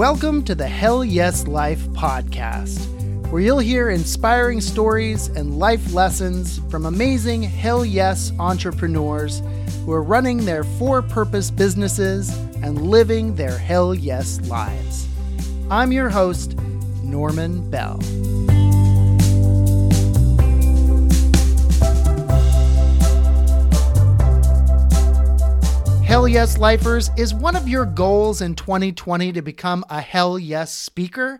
[0.00, 2.86] Welcome to the Hell Yes Life podcast,
[3.30, 9.42] where you'll hear inspiring stories and life lessons from amazing Hell Yes entrepreneurs
[9.84, 15.06] who are running their for purpose businesses and living their Hell Yes lives.
[15.70, 16.56] I'm your host,
[17.02, 18.00] Norman Bell.
[26.10, 30.74] Hell Yes Lifers, is one of your goals in 2020 to become a Hell Yes
[30.74, 31.38] speaker?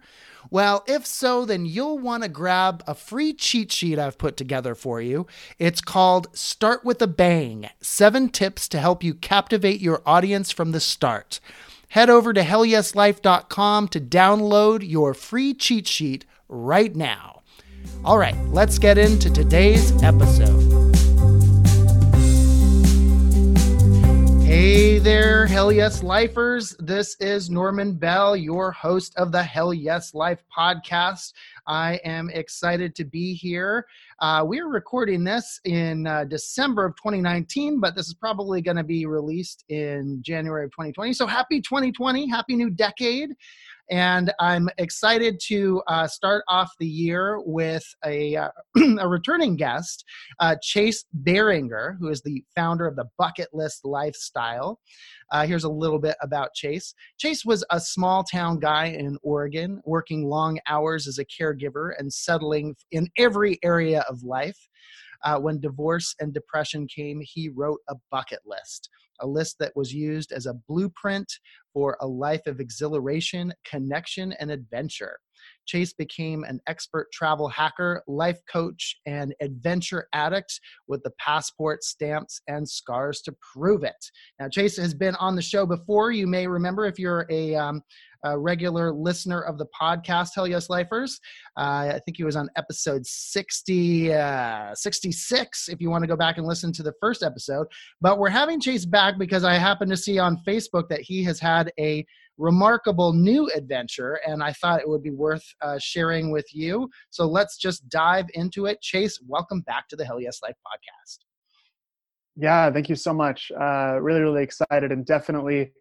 [0.48, 4.76] Well, if so, then you'll want to grab a free cheat sheet I've put together
[4.76, 5.26] for you.
[5.58, 10.70] It's called Start with a Bang Seven Tips to Help You Captivate Your Audience from
[10.70, 11.40] the Start.
[11.88, 17.42] Head over to hellyeslife.com to download your free cheat sheet right now.
[18.04, 20.69] All right, let's get into today's episode.
[24.50, 26.74] Hey there, Hell Yes Lifers.
[26.80, 31.34] This is Norman Bell, your host of the Hell Yes Life podcast.
[31.68, 33.86] I am excited to be here.
[34.18, 38.82] Uh, we're recording this in uh, December of 2019, but this is probably going to
[38.82, 41.12] be released in January of 2020.
[41.12, 43.36] So happy 2020, happy new decade.
[43.90, 48.50] And I'm excited to uh, start off the year with a, uh,
[49.00, 50.04] a returning guest,
[50.38, 54.78] uh, Chase Boehringer, who is the founder of the Bucket List Lifestyle.
[55.32, 56.94] Uh, here's a little bit about Chase.
[57.18, 62.12] Chase was a small town guy in Oregon, working long hours as a caregiver and
[62.12, 64.68] settling in every area of life.
[65.24, 68.88] Uh, when divorce and depression came, he wrote a bucket list,
[69.20, 71.30] a list that was used as a blueprint
[71.72, 75.18] for a life of exhilaration, connection, and adventure.
[75.66, 82.42] Chase became an expert travel hacker, life coach, and adventure addict with the passport, stamps,
[82.48, 84.04] and scars to prove it.
[84.38, 86.10] Now, Chase has been on the show before.
[86.10, 87.82] You may remember if you're a um,
[88.24, 91.18] a regular listener of the podcast, Hell Yes Lifers.
[91.56, 96.16] Uh, I think he was on episode 60, uh, 66, if you want to go
[96.16, 97.66] back and listen to the first episode.
[98.00, 101.40] But we're having Chase back because I happen to see on Facebook that he has
[101.40, 102.04] had a
[102.38, 106.88] remarkable new adventure, and I thought it would be worth uh, sharing with you.
[107.10, 108.80] So let's just dive into it.
[108.80, 111.18] Chase, welcome back to the Hell Yes Life podcast.
[112.36, 113.52] Yeah, thank you so much.
[113.52, 115.72] Uh, really, really excited, and definitely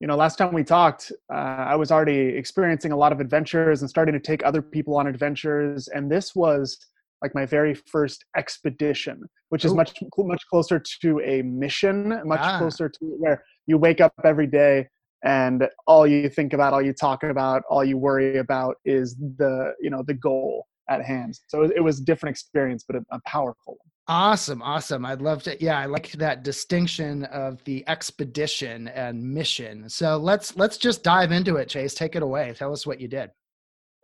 [0.00, 3.82] you know last time we talked uh, i was already experiencing a lot of adventures
[3.82, 5.88] and starting to take other people on adventures.
[5.88, 6.78] And this was
[7.22, 12.58] like my very first expedition which is much much closer to a mission much ah.
[12.58, 14.88] closer to where you wake up every day
[15.22, 19.74] and all you think about all you talk about all you worry about is the
[19.80, 21.38] you know the goal at hand.
[21.46, 25.06] So it was a different experience but a, a powerful one Awesome, awesome.
[25.06, 25.56] I'd love to.
[25.62, 29.88] Yeah, I like that distinction of the expedition and mission.
[29.88, 31.94] So let's let's just dive into it, Chase.
[31.94, 32.52] Take it away.
[32.58, 33.30] Tell us what you did.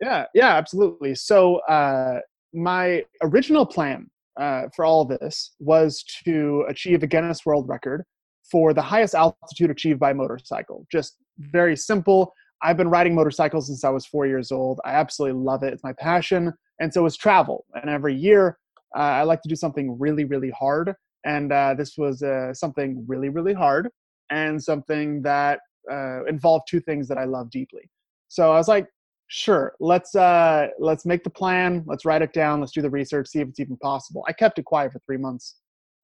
[0.01, 1.13] Yeah, yeah, absolutely.
[1.13, 2.19] So uh,
[2.53, 4.09] my original plan
[4.39, 8.05] uh, for all this was to achieve a Guinness World Record
[8.49, 10.87] for the highest altitude achieved by motorcycle.
[10.89, 12.31] Just very simple.
[12.63, 14.79] I've been riding motorcycles since I was four years old.
[14.85, 15.73] I absolutely love it.
[15.73, 16.53] It's my passion.
[16.79, 17.65] And so is travel.
[17.73, 18.57] And every year
[18.95, 20.93] uh, I like to do something really, really hard.
[21.25, 23.89] And uh, this was uh, something really, really hard
[24.29, 25.59] and something that
[25.91, 27.89] uh, involved two things that I love deeply.
[28.27, 28.87] So I was like,
[29.27, 33.27] sure, let's uh, let's make the plan, let's write it down, let's do the research,
[33.27, 34.23] see if it's even possible.
[34.27, 35.55] I kept it quiet for three months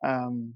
[0.05, 0.53] um,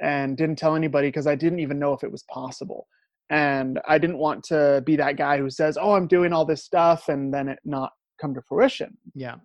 [0.00, 2.86] and didn't tell anybody because I didn't even know if it was possible.
[3.30, 6.64] And I didn't want to be that guy who says, "Oh, I'm doing all this
[6.64, 8.96] stuff," and then it not come to fruition.
[9.14, 9.36] Yeah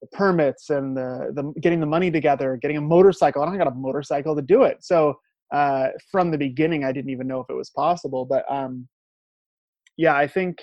[0.00, 3.42] the permits and the, the getting the money together, getting a motorcycle.
[3.42, 4.78] I don't got a motorcycle to do it.
[4.80, 5.14] So
[5.52, 8.24] uh, from the beginning, I didn't even know if it was possible.
[8.24, 8.88] But um,
[9.96, 10.58] yeah, I think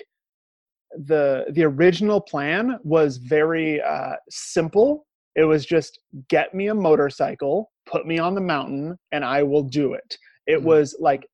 [1.06, 5.06] the the original plan was very uh, simple.
[5.34, 5.98] It was just
[6.28, 10.16] get me a motorcycle, put me on the mountain, and I will do it.
[10.46, 10.66] It mm-hmm.
[10.66, 11.26] was like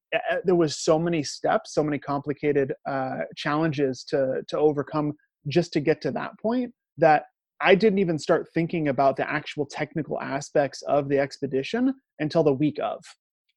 [0.44, 5.12] there was so many steps, so many complicated uh, challenges to to overcome
[5.48, 7.24] just to get to that point that
[7.62, 12.52] I didn't even start thinking about the actual technical aspects of the expedition until the
[12.52, 13.02] week of.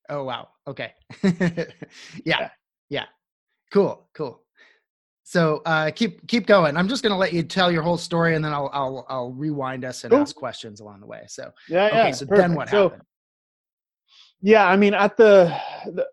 [0.09, 0.47] Oh wow.
[0.67, 0.93] Okay.
[1.23, 1.65] yeah.
[2.25, 2.49] yeah.
[2.89, 3.05] Yeah.
[3.73, 4.07] Cool.
[4.13, 4.41] Cool.
[5.23, 6.77] So uh, keep keep going.
[6.77, 9.83] I'm just gonna let you tell your whole story, and then I'll I'll I'll rewind
[9.83, 11.23] us and ask questions along the way.
[11.27, 11.95] So yeah, okay.
[11.97, 12.47] Yeah, so perfect.
[12.47, 13.07] then what so, happened?
[14.41, 16.05] Yeah, I mean, at the, the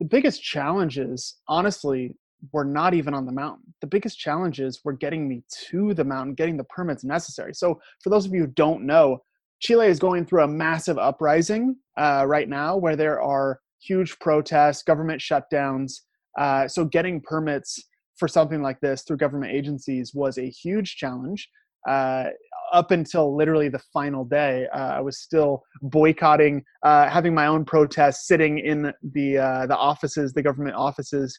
[0.00, 2.16] the biggest challenges, honestly,
[2.52, 3.72] were not even on the mountain.
[3.80, 7.54] The biggest challenges were getting me to the mountain, getting the permits necessary.
[7.54, 9.22] So, for those of you who don't know,
[9.60, 14.82] Chile is going through a massive uprising uh, right now where there are huge protests,
[14.82, 15.92] government shutdowns.
[16.38, 17.78] Uh, so, getting permits
[18.16, 21.48] for something like this through government agencies was a huge challenge.
[21.88, 22.26] Uh,
[22.72, 27.64] up until literally the final day, uh, I was still boycotting, uh, having my own
[27.64, 31.38] protests, sitting in the uh, the offices, the government offices,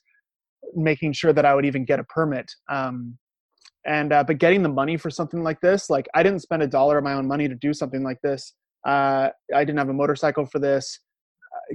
[0.76, 2.52] making sure that I would even get a permit.
[2.70, 3.18] Um,
[3.86, 6.68] and uh, but getting the money for something like this, like I didn't spend a
[6.68, 8.54] dollar of my own money to do something like this.
[8.88, 11.00] Uh, I didn't have a motorcycle for this.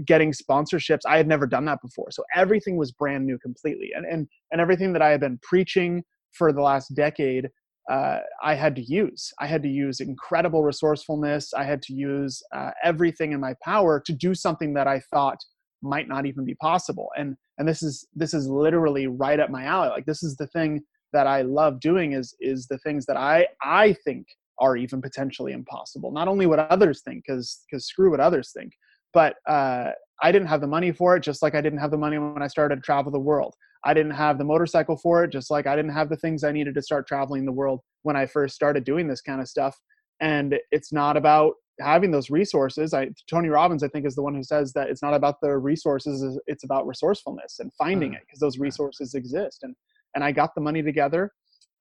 [0.05, 4.06] getting sponsorships, I had never done that before, so everything was brand new completely, and
[4.06, 6.02] and and everything that I had been preaching
[6.32, 7.49] for the last decade
[7.88, 9.32] uh, I had to use.
[9.40, 11.55] I had to use incredible resourcefulness.
[11.55, 15.38] I had to use uh, everything in my power to do something that I thought
[15.83, 17.11] might not even be possible.
[17.17, 19.89] And and this is this is literally right up my alley.
[19.89, 20.83] Like this is the thing
[21.13, 24.27] that I love doing is is the things that I I think
[24.61, 26.11] are even potentially impossible.
[26.11, 28.73] Not only what others think, because because screw what others think,
[29.13, 29.91] but uh,
[30.23, 32.43] I didn't have the money for it, just like I didn't have the money when
[32.43, 33.55] I started to travel the world.
[33.85, 36.53] I didn't have the motorcycle for it, just like I didn't have the things I
[36.53, 39.77] needed to start traveling the world when I first started doing this kind of stuff.
[40.21, 42.95] And it's not about having those resources.
[42.95, 45.57] I, Tony Robbins, I think, is the one who says that it's not about the
[45.57, 49.63] resources; it's about resourcefulness and finding it because those resources exist.
[49.63, 49.75] And
[50.15, 51.33] and I got the money together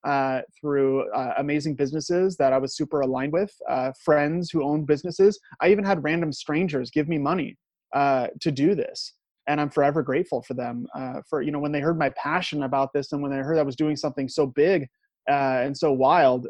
[0.04, 4.86] uh, through uh, amazing businesses that I was super aligned with, uh, friends who owned
[4.86, 5.38] businesses.
[5.60, 7.56] I even had random strangers give me money
[7.94, 9.14] uh, to do this
[9.48, 12.62] and I'm forever grateful for them uh, for you know when they heard my passion
[12.62, 14.86] about this and when they heard I was doing something so big
[15.28, 16.46] uh, and so wild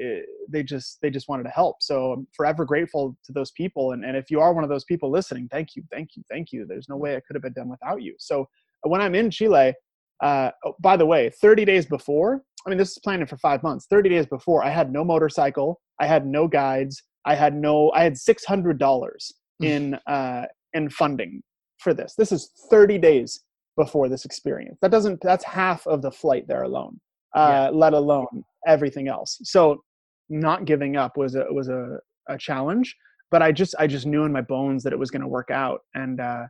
[0.00, 3.92] it, they just they just wanted to help so I'm forever grateful to those people
[3.92, 6.52] and, and if you are one of those people listening thank you thank you thank
[6.52, 8.48] you there's no way it could have been done without you so
[8.82, 9.74] when I'm in Chile
[10.22, 13.62] uh, oh, by the way 30 days before I mean this is planning for five
[13.62, 17.92] months 30 days before I had no motorcycle I had no guides I had no
[17.94, 19.64] I had $600 hmm.
[19.64, 21.42] in uh, in funding
[21.80, 22.14] for this.
[22.16, 23.40] This is 30 days
[23.76, 24.78] before this experience.
[24.82, 25.20] That doesn't.
[25.22, 27.00] That's half of the flight there alone.
[27.34, 27.70] Uh, yeah.
[27.70, 29.38] Let alone everything else.
[29.42, 29.82] So
[30.30, 31.98] not giving up was a was a,
[32.28, 32.96] a challenge.
[33.30, 35.50] But I just I just knew in my bones that it was going to work
[35.50, 35.80] out.
[35.94, 36.44] And uh,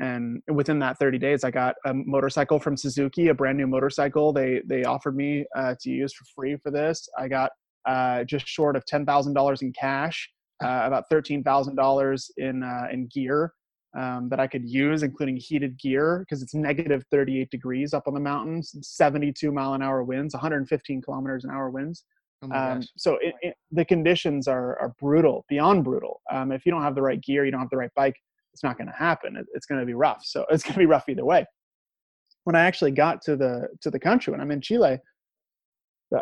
[0.00, 4.32] and within that 30 days, I got a motorcycle from Suzuki, a brand new motorcycle.
[4.32, 7.08] They they offered me uh, to use for free for this.
[7.18, 7.50] I got
[7.86, 10.30] uh, just short of ten thousand dollars in cash,
[10.62, 13.52] uh, about thirteen thousand dollars in uh, in gear
[13.96, 18.14] um, that I could use, including heated gear, because it's negative 38 degrees up on
[18.14, 22.04] the mountains, 72 mile an hour winds, 115 kilometers an hour winds.
[22.42, 26.20] Oh um, so it, it, the conditions are, are brutal, beyond brutal.
[26.30, 28.16] Um, if you don't have the right gear, you don't have the right bike,
[28.52, 29.36] it's not going to happen.
[29.36, 30.24] It, it's going to be rough.
[30.24, 31.46] So it's going to be rough either way.
[32.44, 34.98] When I actually got to the to the country, when I'm in Chile,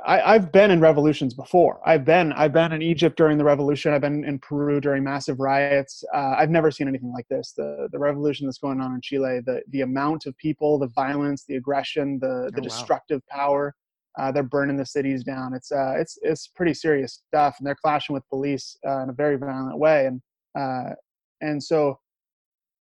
[0.05, 1.81] I, have been in revolutions before.
[1.84, 3.93] I've been I've been in Egypt during the revolution.
[3.93, 6.05] I've been in Peru during massive riots.
[6.14, 7.52] Uh, I've never seen anything like this.
[7.56, 11.44] The the revolution that's going on in Chile, the the amount of people, the violence,
[11.49, 13.75] the aggression, the the oh, destructive power.
[14.19, 15.55] Uh, they're burning the cities down.
[15.55, 19.12] It's uh, it's it's pretty serious stuff, and they're clashing with police uh, in a
[19.15, 20.07] very violent way.
[20.07, 20.21] And
[20.59, 20.95] uh,
[21.41, 21.99] and so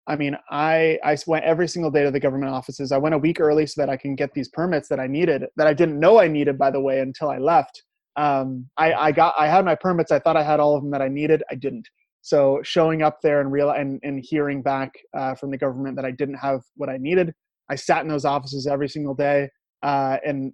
[0.08, 2.92] I mean, I I went every single day to the government offices.
[2.92, 5.44] I went a week early so that I can get these permits that I needed,
[5.56, 7.82] that I didn't know I needed, by the way, until I left.
[8.16, 10.10] Um, I, I got I had my permits.
[10.10, 11.42] I thought I had all of them that I needed.
[11.50, 11.86] I didn't.
[12.22, 16.04] So showing up there and real and, and hearing back uh, from the government that
[16.04, 17.32] I didn't have what I needed,
[17.70, 19.50] I sat in those offices every single day.
[19.82, 20.52] Uh, and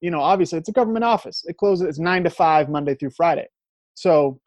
[0.00, 1.44] you know, obviously, it's a government office.
[1.46, 1.86] It closes.
[1.86, 3.46] It's nine to five Monday through Friday.
[3.94, 4.40] So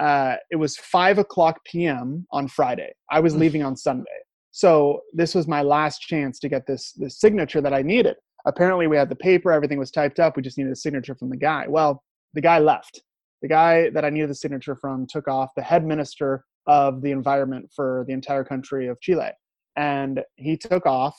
[0.00, 2.26] uh, it was five o'clock p.m.
[2.32, 2.92] on Friday.
[3.10, 3.40] I was mm.
[3.40, 4.10] leaving on Sunday,
[4.50, 8.16] so this was my last chance to get this this signature that I needed.
[8.46, 10.36] Apparently, we had the paper, everything was typed up.
[10.36, 11.66] We just needed a signature from the guy.
[11.68, 12.02] Well,
[12.34, 13.02] the guy left.
[13.40, 15.50] The guy that I needed the signature from took off.
[15.54, 19.30] The head minister of the environment for the entire country of Chile,
[19.76, 21.14] and he took off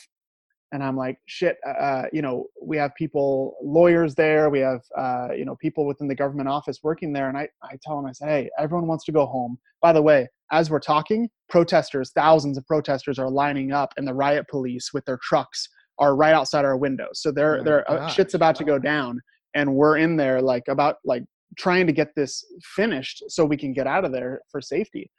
[0.74, 4.82] and i'm like shit uh, uh, you know we have people lawyers there we have
[4.98, 7.30] uh, you know people within the government office working there.
[7.30, 9.58] And I, I tell them i said, hey everyone wants to go home.
[9.82, 14.14] By the way as we're talking protesters thousands of protesters are lining up and the
[14.14, 17.22] riot police with their trucks are right outside our windows.
[17.22, 19.22] So they're oh they're uh, shit's about to go down
[19.56, 21.24] and we're in there like about like
[21.58, 22.44] trying to get this
[22.76, 25.10] finished so we can get out of there for safety.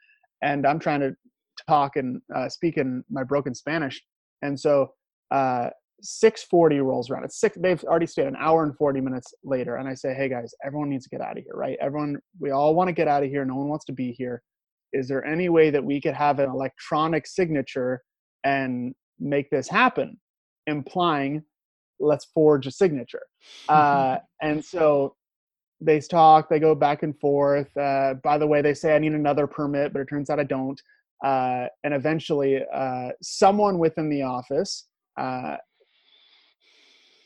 [0.41, 1.15] And i'm trying to
[1.67, 4.01] talk and uh, speak in my broken spanish.
[4.41, 4.91] And so
[5.31, 5.69] uh,
[6.01, 7.23] 640 rolls around.
[7.23, 7.57] It's six.
[7.59, 10.89] They've already stayed an hour and 40 minutes later, and I say, "Hey guys, everyone
[10.89, 11.77] needs to get out of here, right?
[11.81, 13.45] Everyone, we all want to get out of here.
[13.45, 14.41] No one wants to be here.
[14.93, 18.01] Is there any way that we could have an electronic signature
[18.43, 20.19] and make this happen?"
[20.67, 21.43] Implying,
[21.99, 23.23] let's forge a signature.
[23.69, 25.15] Uh, and so
[25.79, 26.49] they talk.
[26.49, 27.75] They go back and forth.
[27.77, 30.45] Uh, by the way, they say I need another permit, but it turns out I
[30.45, 30.81] don't.
[31.23, 35.57] Uh, and eventually, uh, someone within the office uh,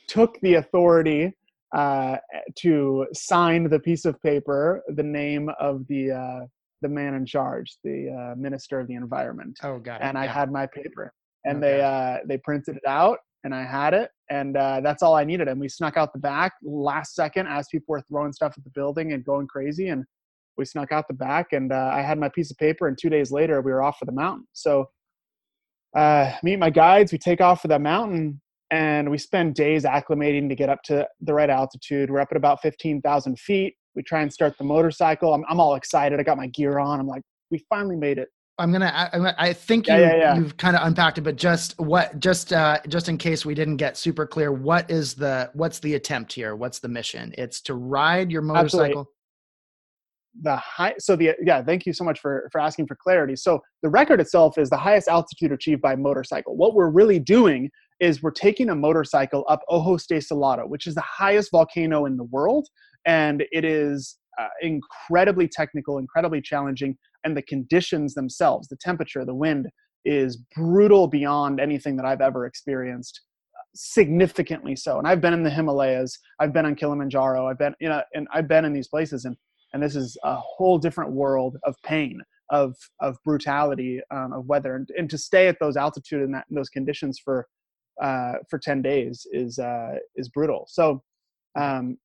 [0.07, 1.33] took the authority
[1.75, 2.17] uh,
[2.57, 6.45] to sign the piece of paper, the name of the uh,
[6.81, 9.57] the man in charge, the uh, minister of the environment.
[9.63, 10.05] Oh, got it.
[10.05, 11.13] And I had my paper,
[11.45, 11.77] and Okay.
[11.77, 15.23] they uh, they printed it out, and I had it, and uh, that's all I
[15.25, 15.47] needed.
[15.47, 18.71] And we snuck out the back last second as people were throwing stuff at the
[18.71, 20.05] building and going crazy, and
[20.57, 22.87] we snuck out the back, and uh, I had my piece of paper.
[22.87, 24.47] And two days later, we were off for the mountain.
[24.53, 24.89] So
[25.95, 27.11] uh, meet my guides.
[27.11, 28.41] We take off for the mountain,
[28.71, 32.09] and we spend days acclimating to get up to the right altitude.
[32.09, 33.75] We're up at about fifteen thousand feet.
[33.95, 35.33] We try and start the motorcycle.
[35.33, 36.19] I'm, I'm all excited.
[36.19, 36.99] I got my gear on.
[36.99, 38.29] I'm like, we finally made it.
[38.59, 39.09] I'm gonna.
[39.13, 40.35] I, I think you yeah, yeah.
[40.35, 43.77] you've kind of unpacked it, but just what just uh, just in case we didn't
[43.77, 46.55] get super clear, what is the what's the attempt here?
[46.55, 47.33] What's the mission?
[47.37, 49.05] It's to ride your Absolutely.
[50.41, 53.35] The high so the yeah thank you so much for for asking for clarity.
[53.35, 56.55] So the record itself is the highest altitude achieved by motorcycle.
[56.55, 57.69] What we're really doing
[57.99, 62.17] is we're taking a motorcycle up Ojos del Salado which is the highest volcano in
[62.17, 62.67] the world
[63.05, 69.35] and it is uh, incredibly technical incredibly challenging and the conditions themselves the temperature the
[69.35, 69.67] wind
[70.05, 73.21] is brutal beyond anything that i've ever experienced
[73.75, 74.97] significantly so.
[74.97, 78.27] And i've been in the himalayas i've been on kilimanjaro i've been you know and
[78.33, 79.35] i've been in these places and
[79.73, 84.75] and this is a whole different world of pain of of brutality um, of weather
[84.75, 87.47] and, and to stay at those altitude and that those conditions for
[88.01, 91.01] uh, for 10 days is uh, is brutal so
[91.59, 91.97] um,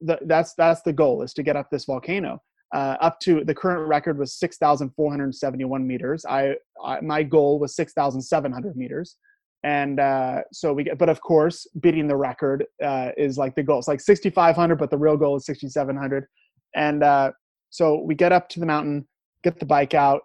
[0.00, 2.40] the, that's that's the goal is to get up this volcano
[2.74, 6.24] uh, up to the current record was 6,471 meters.
[6.28, 9.16] I, I my goal was 6,700 meters,
[9.62, 10.98] and uh, so we get.
[10.98, 13.78] But of course, beating the record uh, is like the goal.
[13.78, 16.26] It's like 6,500, but the real goal is 6,700.
[16.74, 17.32] And uh,
[17.70, 19.06] so we get up to the mountain,
[19.42, 20.22] get the bike out,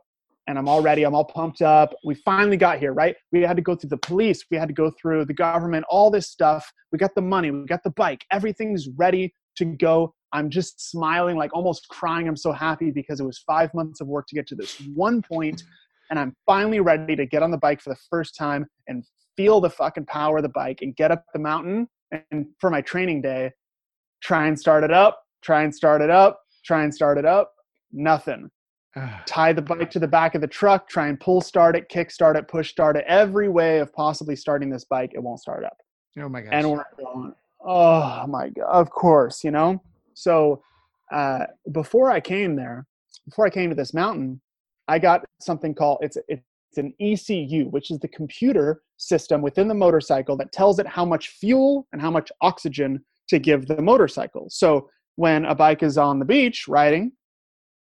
[0.48, 1.04] and I'm all ready.
[1.04, 1.94] I'm all pumped up.
[2.04, 3.16] We finally got here, right?
[3.32, 4.44] We had to go through the police.
[4.50, 6.72] We had to go through the government, all this stuff.
[6.92, 7.52] We got the money.
[7.52, 8.26] We got the bike.
[8.32, 10.14] Everything's ready to go.
[10.34, 12.28] I'm just smiling, like almost crying.
[12.28, 15.22] I'm so happy because it was five months of work to get to this one
[15.22, 15.64] point,
[16.10, 19.04] and I'm finally ready to get on the bike for the first time and
[19.38, 21.88] feel the fucking power of the bike and get up the mountain.
[22.32, 23.52] And for my training day,
[24.22, 27.54] try and start it up, try and start it up, try and start it up.
[27.92, 28.50] Nothing.
[29.26, 32.12] Tie the bike to the back of the truck, try and pull start it, kick
[32.12, 33.06] start it, push start it.
[33.08, 35.78] Every way of possibly starting this bike, it won't start up
[36.18, 36.50] oh my gosh.
[36.54, 37.34] and we're going,
[37.66, 39.82] oh my god, of course, you know.
[40.14, 40.62] So
[41.12, 42.86] uh, before I came there,
[43.26, 44.42] before I came to this mountain,
[44.88, 46.44] I got something called it's it's
[46.78, 51.30] an ECU, which is the computer system within the motorcycle that tells it how much
[51.30, 54.48] fuel and how much oxygen to give the motorcycle.
[54.50, 57.12] So when a bike is on the beach riding,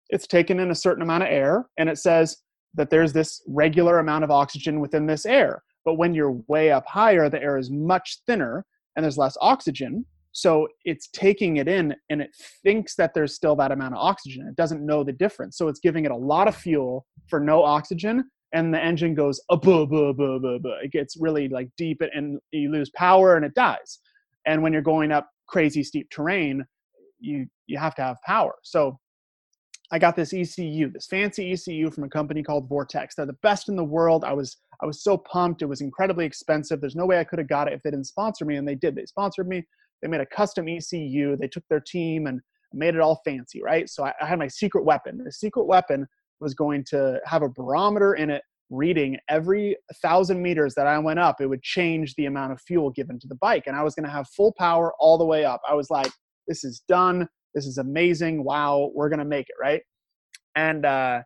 [0.08, 2.38] it's taken in a certain amount of air, and it says
[2.74, 5.62] that there's this regular amount of oxygen within this air.
[5.84, 8.66] But when you're way up higher, the air is much thinner
[8.96, 10.04] and there's less oxygen.
[10.32, 12.30] So it's taking it in and it
[12.64, 14.48] thinks that there's still that amount of oxygen.
[14.48, 15.56] It doesn't know the difference.
[15.56, 18.24] So it's giving it a lot of fuel for no oxygen.
[18.52, 23.44] And the engine goes, a it gets really like deep and you lose power and
[23.44, 24.00] it dies.
[24.44, 26.64] And when you're going up crazy steep terrain,
[27.20, 28.54] you, you have to have power.
[28.62, 28.98] So
[29.90, 33.14] I got this ECU, this fancy ECU from a company called Vortex.
[33.14, 34.24] They're the best in the world.
[34.24, 35.62] I was I was so pumped.
[35.62, 36.80] It was incredibly expensive.
[36.80, 38.76] There's no way I could have got it if they didn't sponsor me, and they
[38.76, 38.94] did.
[38.94, 39.66] They sponsored me.
[40.02, 41.36] They made a custom ECU.
[41.36, 42.40] They took their team and
[42.72, 43.88] made it all fancy, right?
[43.88, 45.18] So I, I had my secret weapon.
[45.24, 46.06] The secret weapon
[46.38, 51.18] was going to have a barometer in it reading every thousand meters that I went
[51.18, 53.64] up, it would change the amount of fuel given to the bike.
[53.66, 55.60] And I was going to have full power all the way up.
[55.68, 56.10] I was like,
[56.48, 57.28] this is done.
[57.54, 58.42] This is amazing.
[58.42, 59.82] Wow, we're going to make it, right?
[60.56, 61.20] And uh,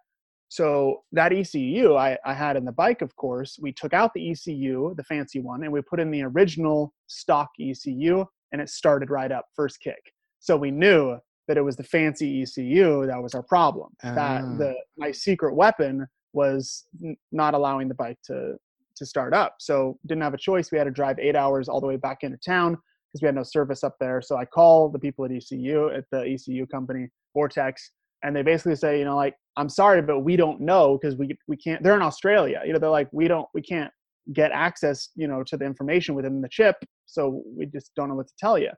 [0.48, 4.32] so that ECU I, I had in the bike, of course, we took out the
[4.32, 9.08] ECU, the fancy one, and we put in the original stock ECU, and it started
[9.08, 10.12] right up first kick.
[10.40, 11.16] So we knew
[11.48, 13.88] that it was the fancy ECU that was our problem.
[14.02, 14.14] Ah.
[14.14, 18.56] That the my secret weapon was n- not allowing the bike to
[18.96, 19.54] to start up.
[19.58, 20.70] So didn't have a choice.
[20.70, 22.76] We had to drive eight hours all the way back into town
[23.12, 24.22] because we had no service up there.
[24.22, 27.92] So I call the people at ECU at the ECU company Vortex,
[28.22, 31.36] and they basically say, you know, like I'm sorry, but we don't know because we
[31.48, 31.82] we can't.
[31.82, 32.62] They're in Australia.
[32.64, 33.90] You know, they're like we don't we can't
[34.32, 36.76] get access, you know, to the information within the chip.
[37.06, 38.70] So we just don't know what to tell you,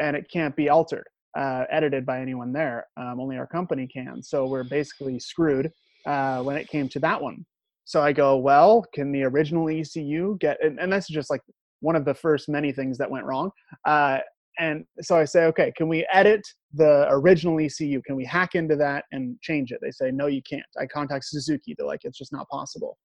[0.00, 1.04] and it can't be altered,
[1.38, 2.86] uh, edited by anyone there.
[2.96, 4.22] Um, only our company can.
[4.22, 5.70] So we're basically screwed
[6.06, 7.44] uh, when it came to that one.
[7.84, 10.62] So I go, well, can the original ECU get?
[10.62, 11.40] And, and that's just like
[11.80, 13.50] one of the first many things that went wrong.
[13.84, 14.18] Uh,
[14.60, 16.40] and so I say, okay, can we edit
[16.74, 18.02] the original ECU?
[18.02, 19.78] Can we hack into that and change it?
[19.80, 20.64] They say, no, you can't.
[20.80, 21.74] I contact Suzuki.
[21.76, 22.98] They're like, it's just not possible.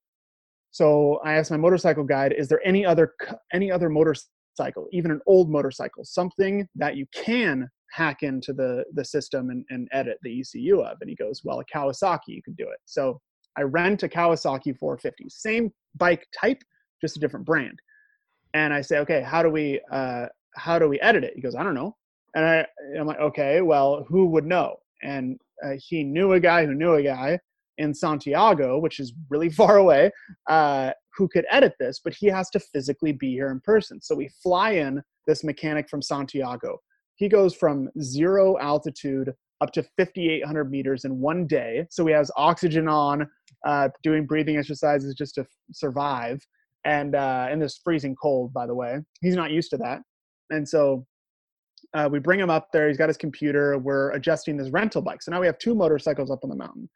[0.72, 3.14] So I asked my motorcycle guide, is there any other
[3.54, 8.84] any other motorcycle motorcycle, even an old motorcycle, something that you can hack into the
[8.94, 10.98] the system and, and edit the ECU of.
[11.02, 12.80] And he goes, well, a Kawasaki, you can do it.
[12.86, 13.20] So
[13.58, 16.62] I rent a Kawasaki 450, same bike type,
[17.02, 17.80] just a different brand.
[18.54, 21.34] And I say, okay, how do we uh, how do we edit it?
[21.36, 21.96] He goes, I don't know.
[22.36, 22.66] And I,
[23.00, 24.78] I'm like, okay, well, who would know?
[25.02, 27.40] And uh, he knew a guy who knew a guy
[27.78, 30.12] in Santiago, which is really far away,
[30.50, 34.02] uh, who could edit this, but he has to physically be here in person.
[34.02, 36.80] So we fly in this mechanic from Santiago.
[37.16, 41.86] He goes from zero altitude up to 5,800 meters in one day.
[41.90, 43.28] So he has oxygen on,
[43.66, 46.42] uh, doing breathing exercises just to survive.
[46.86, 50.02] And uh, in this freezing cold, by the way, he's not used to that.
[50.50, 51.06] And so
[51.94, 52.88] uh, we bring him up there.
[52.88, 53.78] He's got his computer.
[53.78, 55.22] We're adjusting this rental bike.
[55.22, 56.90] So now we have two motorcycles up on the mountain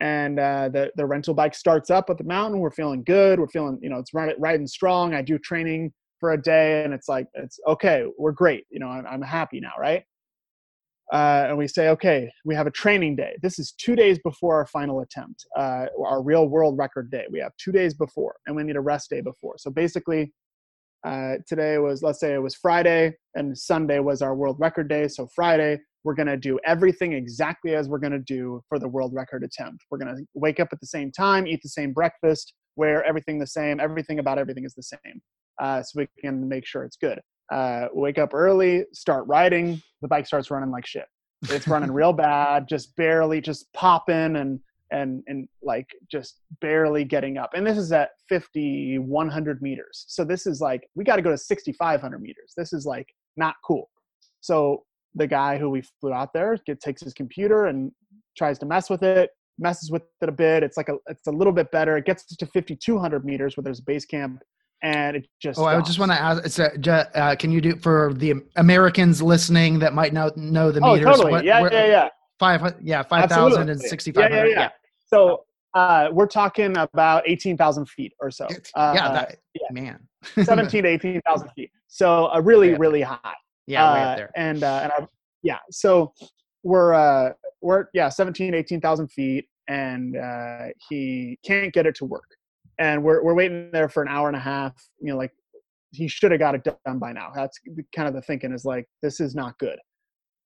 [0.00, 2.60] and uh, the the rental bike starts up at the mountain.
[2.60, 3.38] We're feeling good.
[3.38, 5.14] We're feeling you know it's riding strong.
[5.14, 8.04] I do training for a day, and it's like it's okay.
[8.18, 8.64] We're great.
[8.70, 10.02] You know I'm, I'm happy now, right?
[11.12, 13.36] Uh, and we say, okay, we have a training day.
[13.42, 17.24] This is two days before our final attempt, uh, our real world record day.
[17.32, 19.56] We have two days before, and we need a rest day before.
[19.58, 20.32] So basically,
[21.04, 25.08] uh, today was let's say it was Friday, and Sunday was our world record day.
[25.08, 28.88] So Friday, we're going to do everything exactly as we're going to do for the
[28.88, 29.84] world record attempt.
[29.90, 33.38] We're going to wake up at the same time, eat the same breakfast, wear everything
[33.38, 35.20] the same, everything about everything is the same.
[35.60, 37.20] Uh, so we can make sure it's good.
[37.50, 39.82] Uh, wake up early, start riding.
[40.02, 41.06] The bike starts running like shit.
[41.48, 44.60] It's running real bad, just barely, just popping and
[44.92, 47.50] and and like just barely getting up.
[47.54, 50.04] And this is at 50, 100 meters.
[50.08, 52.52] So this is like we got to go to 6,500 meters.
[52.56, 53.90] This is like not cool.
[54.40, 57.90] So the guy who we flew out there get, takes his computer and
[58.36, 61.30] tries to mess with it messes with it a bit it's like a it's a
[61.30, 64.40] little bit better it gets to 5200 meters where there's a base camp
[64.82, 65.76] and it just oh stops.
[65.76, 69.78] i just want to ask it's a, uh, can you do for the americans listening
[69.78, 70.90] that might not know the meters?
[70.90, 71.32] oh, meters totally.
[71.32, 74.60] What, yeah, where, yeah yeah five yeah 5000 and 6500 yeah, yeah, yeah.
[74.60, 74.68] yeah.
[75.06, 78.46] so uh, we're talking about 18,000 feet or so.
[78.74, 80.00] Uh, yeah, that, yeah, man.
[80.44, 81.70] 17 to 18,000 feet.
[81.86, 83.18] So uh, really, really high.
[83.66, 84.30] Yeah, way up uh, there.
[84.36, 85.06] And uh, and I,
[85.42, 86.12] yeah, so
[86.64, 92.28] we're uh, we're yeah 17, 18,000 feet, and uh, he can't get it to work,
[92.80, 94.74] and we're we're waiting there for an hour and a half.
[95.00, 95.32] You know, like
[95.92, 97.30] he should have got it done by now.
[97.34, 97.58] That's
[97.94, 99.78] kind of the thinking is like this is not good.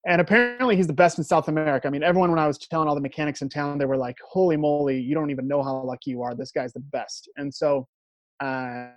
[0.06, 1.88] And apparently he's the best in South America.
[1.88, 4.16] I mean, everyone when I was telling all the mechanics in town, they were like,
[4.28, 6.34] "Holy moly, you don't even know how lucky you are.
[6.34, 7.88] This guy's the best." And so,
[8.40, 8.88] uh,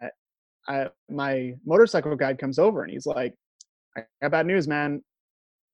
[0.68, 3.34] I, my motorcycle guide comes over and he's like,
[3.96, 5.02] I got bad news, man.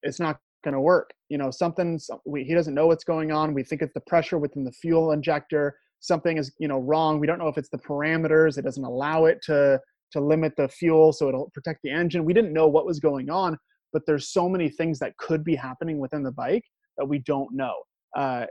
[0.03, 1.11] It's not going to work.
[1.29, 3.53] You know, something we, he doesn't know what's going on.
[3.53, 5.75] We think it's the pressure within the fuel injector.
[6.03, 7.21] Something is, you know, wrong.
[7.21, 8.57] We don't know if it's the parameters.
[8.57, 9.79] It doesn't allow it to
[10.11, 12.25] to limit the fuel so it'll protect the engine.
[12.25, 13.57] We didn't know what was going on,
[13.93, 16.65] but there's so many things that could be happening within the bike
[16.97, 17.73] that we don't know.
[18.15, 18.45] Uh,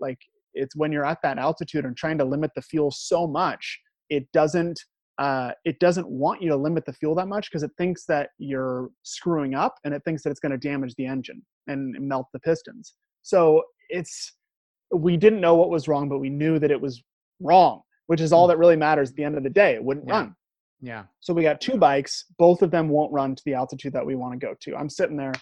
[0.00, 0.18] like
[0.52, 4.26] it's when you're at that altitude and trying to limit the fuel so much, it
[4.32, 4.78] doesn't
[5.18, 8.30] uh, it doesn't want you to limit the fuel that much because it thinks that
[8.38, 12.26] you're screwing up and it thinks that it's going to damage the engine and melt
[12.34, 12.94] the pistons.
[13.22, 14.32] So it's
[14.92, 17.02] we didn't know what was wrong, but we knew that it was
[17.40, 18.50] wrong, which is all hmm.
[18.50, 19.74] that really matters at the end of the day.
[19.74, 20.14] It wouldn't yeah.
[20.14, 20.36] run.
[20.80, 21.04] Yeah.
[21.20, 22.24] So we got two bikes.
[22.38, 24.76] Both of them won't run to the altitude that we want to go to.
[24.76, 25.32] I'm sitting there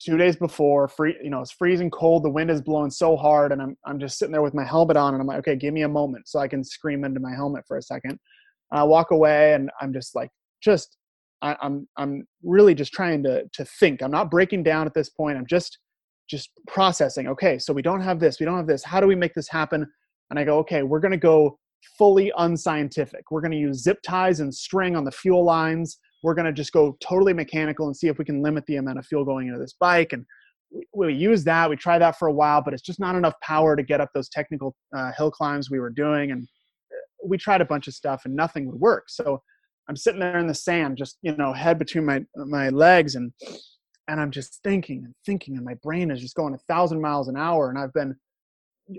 [0.00, 2.24] two days before, free, you know, it's freezing cold.
[2.24, 4.96] The wind is blowing so hard, and I'm I'm just sitting there with my helmet
[4.96, 7.34] on, and I'm like, okay, give me a moment so I can scream into my
[7.34, 8.18] helmet for a second.
[8.72, 10.30] I walk away and I'm just like,
[10.62, 10.96] just,
[11.42, 14.02] I, I'm, I'm really just trying to, to think.
[14.02, 15.36] I'm not breaking down at this point.
[15.36, 15.78] I'm just,
[16.32, 17.28] just processing.
[17.28, 18.82] Okay, so we don't have this, we don't have this.
[18.82, 19.86] How do we make this happen?
[20.30, 21.58] And I go, okay, we're going to go
[21.98, 23.30] fully unscientific.
[23.30, 25.98] We're going to use zip ties and string on the fuel lines.
[26.22, 28.98] We're going to just go totally mechanical and see if we can limit the amount
[28.98, 30.14] of fuel going into this bike.
[30.14, 30.24] And
[30.70, 31.68] we, we use that.
[31.68, 34.08] We try that for a while, but it's just not enough power to get up
[34.14, 36.30] those technical uh, hill climbs we were doing.
[36.30, 36.48] And
[37.24, 39.10] we tried a bunch of stuff and nothing would work.
[39.10, 39.42] So
[39.88, 43.32] I'm sitting there in the sand, just you know, head between my my legs, and
[44.08, 47.28] and I'm just thinking and thinking, and my brain is just going a thousand miles
[47.28, 47.70] an hour.
[47.70, 48.16] And I've been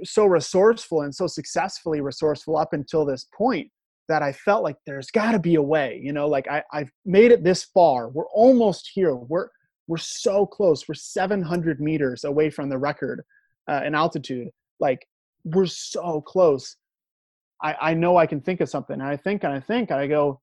[0.04, 3.70] so resourceful and so successfully resourceful up until this point
[4.10, 6.00] that I felt like there's got to be a way.
[6.02, 8.10] You know, like I, I've made it this far.
[8.10, 9.16] We're almost here.
[9.16, 9.50] We're
[9.88, 10.88] we're so close.
[10.88, 13.24] We're 700 meters away from the record
[13.70, 14.50] uh, in altitude.
[14.80, 15.06] Like
[15.44, 16.78] we're so close
[17.63, 19.00] I, I know I can think of something.
[19.00, 20.42] And I think and I think and I go,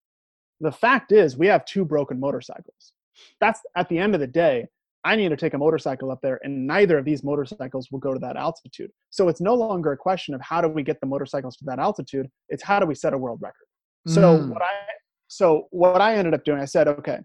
[0.61, 2.92] the fact is we have two broken motorcycles.
[3.40, 4.66] That's at the end of the day,
[5.04, 8.12] I need to take a motorcycle up there, and neither of these motorcycles will go
[8.12, 8.90] to that altitude.
[9.09, 11.78] So it's no longer a question of how do we get the motorcycles to that
[11.78, 12.28] altitude.
[12.50, 13.66] It's how do we set a world record.
[14.09, 14.14] Mm.
[14.14, 14.68] So what I
[15.28, 17.20] so what I ended up doing, I said, okay,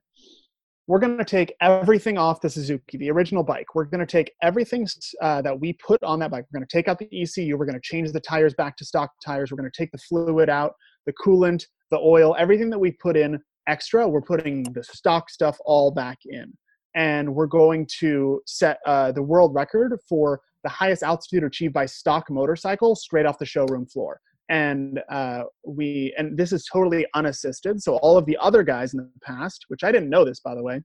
[0.87, 3.73] we're going to take everything off the Suzuki, the original bike.
[3.73, 4.87] We're going to take everything
[5.21, 6.45] uh, that we put on that bike.
[6.51, 7.57] We're going to take out the ECU.
[7.57, 9.51] We're going to change the tires back to stock tires.
[9.51, 10.73] We're going to take the fluid out,
[11.07, 14.07] the coolant, the oil, everything that we put in extra.
[14.07, 16.53] We're putting the stock stuff all back in,
[16.95, 21.85] and we're going to set uh, the world record for the highest altitude achieved by
[21.85, 24.19] stock motorcycle straight off the showroom floor.
[24.49, 27.81] And uh, we and this is totally unassisted.
[27.81, 30.55] So all of the other guys in the past which i didn't know this by
[30.55, 30.81] the way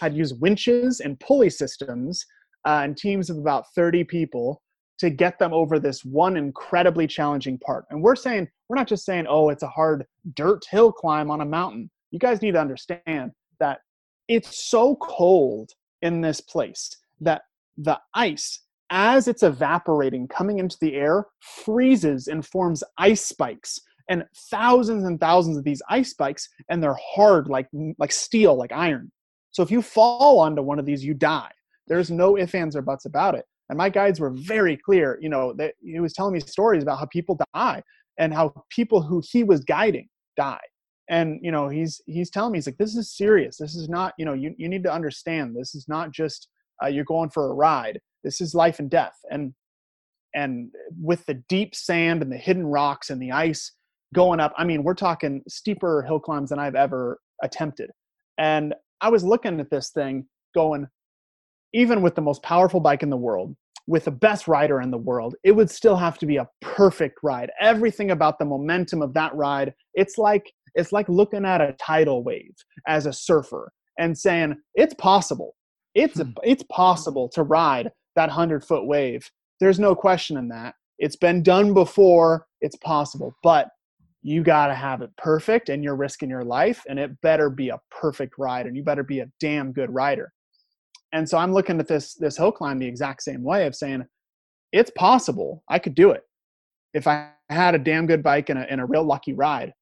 [0.00, 2.24] had used winches and pulley systems
[2.66, 4.62] uh, and teams of about 30 people
[4.98, 7.84] to get them over this one incredibly challenging part.
[7.90, 11.40] And we're saying we're not just saying oh it's a hard dirt hill climb on
[11.40, 13.80] a mountain you guys need to understand that
[14.28, 16.88] it's so cold in this place
[17.20, 17.42] that
[17.76, 23.80] the ice as it's evaporating, coming into the air, freezes and forms ice spikes.
[24.08, 27.66] And thousands and thousands of these ice spikes, and they're hard like
[27.98, 29.10] like steel, like iron.
[29.50, 31.50] So if you fall onto one of these, you die.
[31.88, 33.44] There's no ifs, ands, or buts about it.
[33.70, 35.18] And my guides were very clear.
[35.20, 37.82] You know, that he was telling me stories about how people die
[38.18, 40.60] and how people who he was guiding die.
[41.08, 43.58] And you know, he's he's telling me he's like, this is serious.
[43.58, 44.14] This is not.
[44.18, 45.54] You know, you you need to understand.
[45.56, 46.48] This is not just
[46.82, 49.54] uh, you're going for a ride this is life and death and
[50.34, 53.72] and with the deep sand and the hidden rocks and the ice
[54.14, 57.90] going up i mean we're talking steeper hill climbs than i've ever attempted
[58.38, 60.86] and i was looking at this thing going
[61.72, 63.54] even with the most powerful bike in the world
[63.86, 67.18] with the best rider in the world it would still have to be a perfect
[67.22, 71.74] ride everything about the momentum of that ride it's like it's like looking at a
[71.80, 72.54] tidal wave
[72.86, 75.54] as a surfer and saying it's possible
[75.94, 76.30] it's hmm.
[76.42, 79.28] it's possible to ride that 100 foot wave.
[79.60, 80.74] There's no question in that.
[80.98, 83.68] It's been done before, it's possible, but
[84.22, 87.68] you got to have it perfect and you're risking your life and it better be
[87.68, 90.32] a perfect ride and you better be a damn good rider.
[91.12, 94.04] And so I'm looking at this this hill climb the exact same way of saying
[94.72, 95.62] it's possible.
[95.68, 96.22] I could do it
[96.94, 99.72] if I had a damn good bike and a, and a real lucky ride.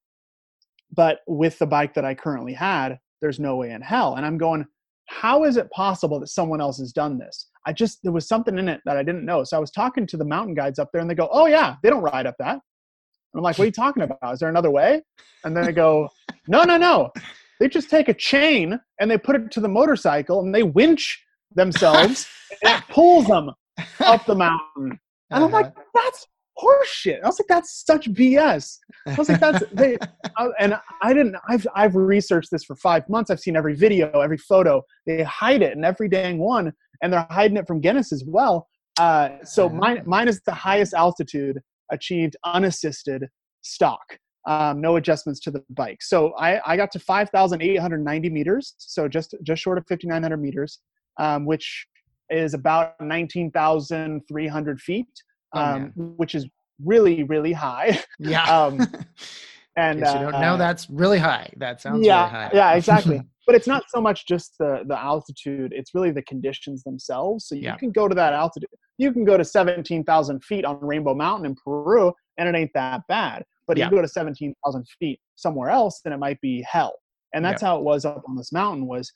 [0.95, 4.17] But with the bike that I currently had, there's no way in hell.
[4.17, 4.67] And I'm going,
[5.07, 7.49] how is it possible that someone else has done this?
[7.67, 9.45] I just there was something in it that I didn't know.
[9.45, 11.77] So I was talking to the mountain guides up there, and they go, "Oh yeah,
[11.83, 12.61] they don't ride up that." And
[13.37, 14.19] I'm like, "What are you talking about?
[14.33, 15.03] Is there another way?"
[15.45, 16.09] And then they go,
[16.49, 17.13] "No, no, no.
[17.61, 21.23] They just take a chain and they put it to the motorcycle and they winch
[21.55, 22.27] themselves
[22.65, 23.51] and it pulls them
[24.01, 24.99] up the mountain."
[25.31, 25.83] And I'm like, uh-huh.
[25.95, 26.27] "That's
[26.63, 27.23] horseshit.
[27.23, 28.79] I was like, that's such BS.
[29.07, 29.97] I was like, that's they,
[30.37, 31.37] I, and I didn't.
[31.49, 33.31] I've I've researched this for five months.
[33.31, 34.83] I've seen every video, every photo.
[35.07, 36.73] They hide it in every dang one,
[37.03, 38.69] and they're hiding it from Guinness as well.
[38.99, 43.27] Uh, so mine mine is the highest altitude achieved unassisted
[43.63, 44.19] stock.
[44.47, 45.99] Um, no adjustments to the bike.
[46.03, 50.81] So I, I got to 5,890 meters, so just just short of 5,900 meters,
[51.21, 51.87] um, which
[52.29, 55.07] is about 19,300 feet
[55.55, 56.47] um, oh, which is
[56.85, 58.01] really really high.
[58.19, 58.45] Yeah.
[58.65, 58.87] um,
[59.77, 61.51] and you don't know uh, that's really high.
[61.57, 62.51] That sounds yeah, really high.
[62.53, 63.23] yeah, exactly.
[63.47, 67.47] but it's not so much just the the altitude; it's really the conditions themselves.
[67.47, 67.77] So you yeah.
[67.77, 68.69] can go to that altitude.
[68.99, 72.73] You can go to seventeen thousand feet on Rainbow Mountain in Peru, and it ain't
[72.75, 73.45] that bad.
[73.67, 73.87] But yeah.
[73.87, 76.95] you go to seventeen thousand feet somewhere else, then it might be hell.
[77.35, 77.69] And that's yeah.
[77.69, 78.87] how it was up on this mountain.
[78.87, 79.13] Was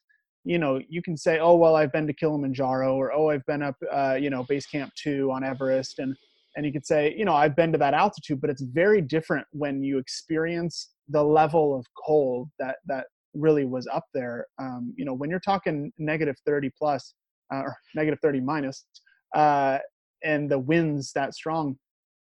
[0.47, 3.63] you know you can say oh well i've been to kilimanjaro or oh i've been
[3.63, 6.17] up uh, you know base camp 2 on everest and
[6.57, 9.47] and you could say you know i've been to that altitude but it's very different
[9.53, 15.05] when you experience the level of cold that that really was up there um, you
[15.05, 17.15] know when you're talking negative 30 plus
[17.53, 18.87] uh, or negative 30 minus
[19.35, 19.79] uh,
[20.25, 21.77] and the winds that strong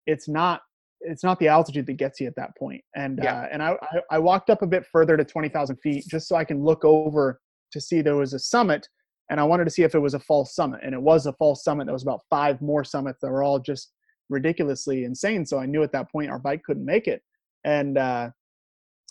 [0.07, 0.61] it's not
[1.05, 2.81] it's not the altitude that gets you at that point.
[2.95, 3.41] and yeah.
[3.41, 3.77] uh, and I,
[4.11, 7.41] I walked up a bit further to 20,000 feet just so I can look over
[7.73, 8.89] to see there was a summit
[9.31, 11.33] and I wanted to see if it was a false summit and it was a
[11.35, 13.93] false summit there was about five more summits that were all just
[14.29, 15.47] ridiculously insane.
[15.47, 17.23] So I knew at that point our bike couldn't make it.
[17.65, 18.31] And uh,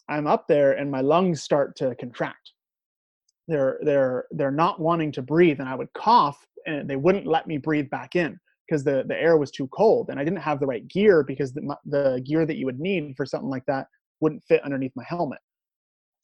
[0.10, 2.52] I'm up there and my lungs start to contract.
[3.48, 7.48] They're they're they're not wanting to breathe, and I would cough, and they wouldn't let
[7.48, 10.60] me breathe back in because the the air was too cold, and I didn't have
[10.60, 13.88] the right gear because the the gear that you would need for something like that
[14.22, 15.40] wouldn't fit underneath my helmet.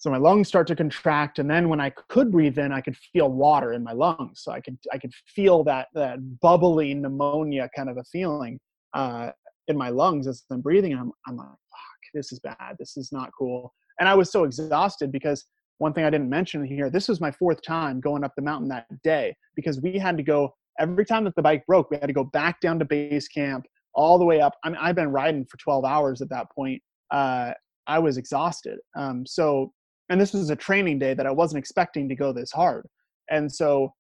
[0.08, 2.96] So my lungs start to contract, and then when I could breathe in, I could
[2.96, 4.40] feel water in my lungs.
[4.42, 8.58] So I could I could feel that that bubbly pneumonia kind of a feeling
[8.94, 9.32] uh,
[9.68, 10.94] in my lungs as I'm breathing.
[10.94, 12.78] I'm, I'm like, fuck, this is bad.
[12.80, 13.74] This is not cool.
[14.00, 15.44] And I was so exhausted because
[15.80, 18.70] one thing I didn't mention here, this was my fourth time going up the mountain
[18.70, 22.08] that day because we had to go every time that the bike broke, we had
[22.08, 24.54] to go back down to base camp all the way up.
[24.64, 26.82] I mean, I've been riding for 12 hours at that point.
[27.12, 27.52] Uh,
[27.88, 28.80] I was exhausted.
[28.96, 29.74] Um, so
[30.10, 32.88] and this was a training day that I wasn't expecting to go this hard.
[33.30, 33.94] And so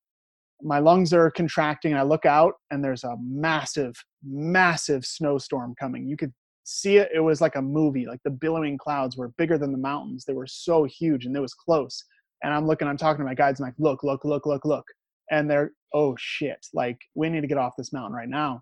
[0.61, 3.93] my lungs are contracting and I look out and there's a massive,
[4.23, 6.07] massive snowstorm coming.
[6.07, 7.09] You could see it.
[7.13, 10.25] It was like a movie, like the billowing clouds were bigger than the mountains.
[10.25, 12.03] They were so huge and it was close.
[12.43, 14.85] And I'm looking, I'm talking to my guides, I'm like, look, look, look, look, look.
[15.29, 18.61] And they're, oh shit, like we need to get off this mountain right now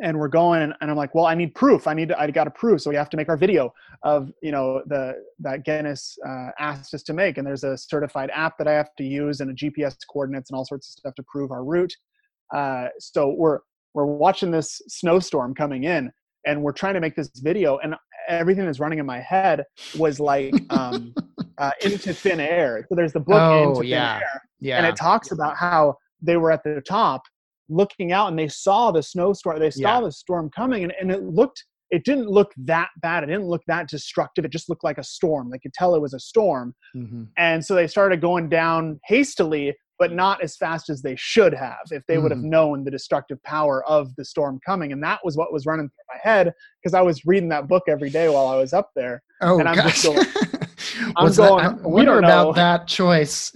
[0.00, 2.44] and we're going and i'm like well i need proof i need to, i got
[2.44, 3.72] to prove so we have to make our video
[4.04, 8.30] of you know the that guinness uh, asked us to make and there's a certified
[8.32, 11.14] app that i have to use and a gps coordinates and all sorts of stuff
[11.14, 11.94] to prove our route
[12.54, 13.58] uh, so we're
[13.94, 16.10] we're watching this snowstorm coming in
[16.46, 17.94] and we're trying to make this video and
[18.28, 19.64] everything that's running in my head
[19.96, 21.14] was like um,
[21.58, 24.14] uh, into thin air so there's the book Oh, into yeah.
[24.14, 24.76] thin air Yeah.
[24.78, 27.22] and it talks about how they were at the top
[27.72, 30.00] looking out and they saw the snowstorm they saw Yeah.
[30.02, 33.62] the storm coming and, and it looked it didn't look that bad it didn't look
[33.66, 36.74] that destructive it just looked like a storm they could tell it was a storm
[36.96, 37.28] Mhm.
[37.36, 41.84] and so they started going down hastily but not as fast as they should have
[41.90, 42.44] if they would have Mhm.
[42.56, 46.14] known the destructive power of the storm coming and that was what was running through
[46.14, 49.22] my head because i was reading that book every day while i was up there
[49.42, 50.02] Oh, and I'm gosh.
[50.02, 50.26] just going-
[51.16, 52.52] I'm Was that- going, I we wonder about know.
[52.54, 53.52] that choice.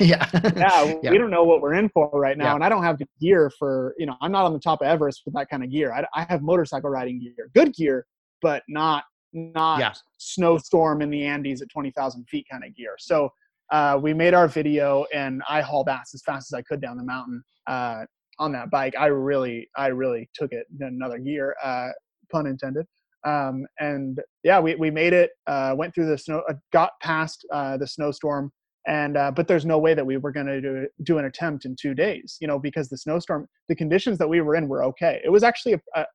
[0.00, 0.28] yeah.
[0.56, 1.10] yeah, Yeah.
[1.10, 2.54] we don't know what we're in for right now Yeah.
[2.56, 4.86] and i don't have the gear for you know i'm not on the top of
[4.86, 8.06] everest with that kind of gear i, I have motorcycle riding gear good gear
[8.42, 9.92] but not not Yeah.
[10.18, 13.30] snowstorm in the andes at 20000 feet kind of gear so
[13.72, 16.96] uh, we made our video and i hauled ass as fast as i could down
[16.96, 18.04] the mountain uh,
[18.38, 21.88] on that bike i really i really took it in another gear uh,
[22.32, 22.86] pun intended
[23.24, 27.44] um, and yeah we, we made it uh, went through the snow uh, got past
[27.52, 28.50] uh, the snowstorm
[28.86, 31.64] and uh, but there's no way that we were going to do, do an attempt
[31.64, 34.84] in two days you know because the snowstorm the conditions that we were in were
[34.84, 35.20] okay.
[35.24, 36.06] It was actually a, a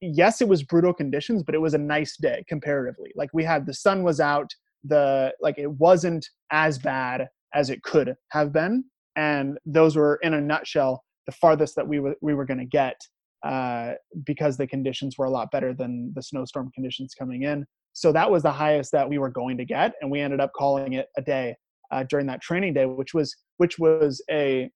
[0.00, 3.10] yes it was brutal conditions but it was a nice day comparatively.
[3.16, 4.50] Like we had the sun was out
[4.84, 8.84] the like it wasn't as bad as it could have been
[9.16, 12.64] and those were in a nutshell the farthest that we were we were going to
[12.66, 13.00] get
[13.44, 13.92] uh,
[14.24, 17.64] because the conditions were a lot better than the snowstorm conditions coming in.
[17.92, 20.50] So that was the highest that we were going to get and we ended up
[20.56, 21.54] calling it a day
[21.92, 24.70] uh, during that training day which was which was a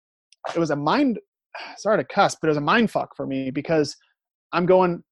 [0.55, 1.19] it was a mind
[1.77, 3.97] sorry to cuss but it was a mind fuck for me because
[4.53, 5.03] i'm going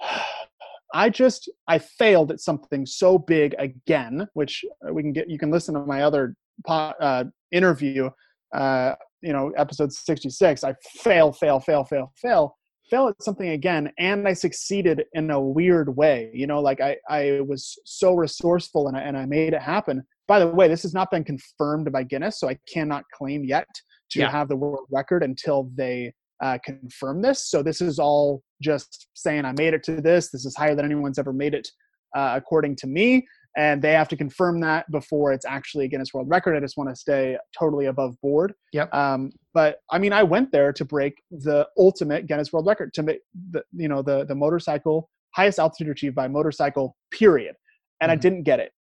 [0.94, 5.38] i just i failed at something so big again which uh, we can get you
[5.38, 6.34] can listen to my other
[6.66, 8.08] po- uh, interview
[8.54, 12.56] uh, you know episode 66 i fail fail fail fail fail
[12.90, 16.96] fail at something again and i succeeded in a weird way you know like i
[17.08, 20.02] i was so resourceful and I, and I made it happen.
[20.26, 23.68] By the way this has not been confirmed by guinness so i cannot claim yet
[24.10, 24.30] to Yeah.
[24.30, 27.48] have the world record until they uh, confirm this.
[27.50, 30.30] So this is all just saying i made it to this.
[30.30, 31.68] This is higher than anyone's ever made it
[32.16, 36.14] uh, according to me and they have to confirm that before it's actually a Guinness
[36.14, 36.56] World Record.
[36.56, 38.54] I just want to stay totally above board.
[38.72, 38.94] Yep.
[38.94, 43.02] Um, but I mean, I went there to break the ultimate Guinness World Record to
[43.02, 47.54] make the you know the the motorcycle highest altitude achieved by motorcycle period,
[48.00, 48.20] and I Mhm.
[48.20, 48.72] didn't get it.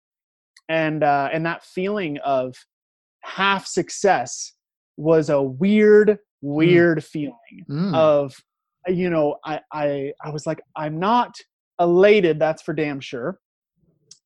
[0.69, 2.55] And uh, and that feeling of
[3.23, 4.53] half success
[4.97, 7.33] was a weird, weird feeling
[7.69, 7.95] Mm.
[7.95, 8.35] of
[8.87, 11.35] you know I, I i was like i'm not
[11.81, 13.37] elated that's for damn sure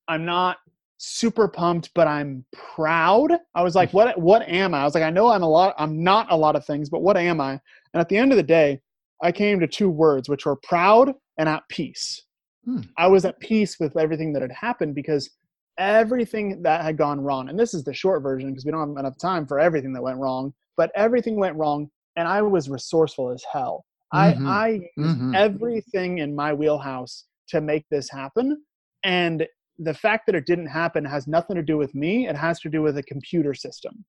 [0.08, 0.58] i'm not
[0.98, 5.04] super pumped but i'm proud i was like what what am i i was like
[5.04, 7.52] i know i'm a lot i'm not a lot of things but what am i
[7.52, 8.80] and at the end of the day
[9.22, 12.22] i came to two words which were proud and at peace
[12.66, 12.80] Hmm.
[12.98, 15.30] i was at peace with everything that had happened because
[15.78, 18.98] everything that had gone wrong and this is the short version because we don't have
[18.98, 23.32] enough time for everything that went wrong but everything went wrong and i was resourceful
[23.32, 24.48] as hell Mhm.
[24.48, 25.36] i i used Mhm.
[25.36, 28.64] everything in my wheelhouse to make this happen
[29.04, 29.46] and
[29.80, 32.28] the fact that it didn't happen has nothing to do with me.
[32.28, 34.06] It has to do with a computer system.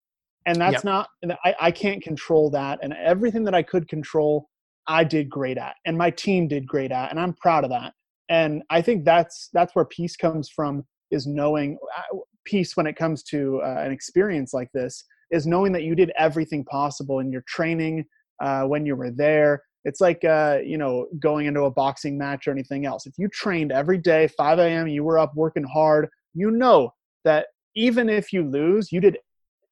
[0.47, 0.85] And that's Yep.
[0.85, 1.09] not
[1.45, 2.79] I, I can't control that.
[2.83, 4.49] And everything that i could control
[4.87, 5.77] i did great at.
[5.87, 7.95] And my team did great at and i'm proud of that.
[8.29, 12.97] And i think that's that's where peace comes from is knowing uh, peace when it
[12.97, 17.33] comes to uh, an experience like this is knowing that you did everything possible in
[17.33, 18.05] your training
[18.43, 22.47] uh, when you were there it's like uh, you know going into a boxing match
[22.47, 23.07] or anything else.
[23.07, 26.93] If you trained every day 5 a.m you were up working hard you know
[27.25, 29.19] that even if you lose you did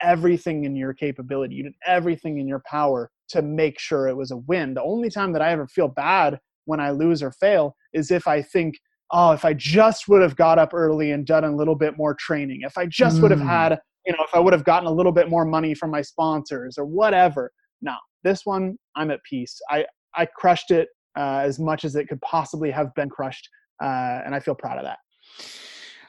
[0.02, 1.54] everything in your capability.
[1.54, 4.74] You did everything in your power to make sure it was a win.
[4.74, 8.28] The only time that i ever feel bad when i lose or fail is if
[8.28, 8.74] i think
[9.10, 12.14] oh if i just would have got up early and done a little bit more
[12.14, 13.48] training if i just would have Mm.
[13.48, 16.02] had you know if i would have gotten a little bit more money from my
[16.02, 17.50] sponsors or whatever.
[17.80, 17.94] No
[18.24, 19.60] this one i'm at peace.
[19.70, 23.48] I i crushed it uh, as much as it could possibly have been crushed
[23.82, 24.98] uh, and i feel proud of that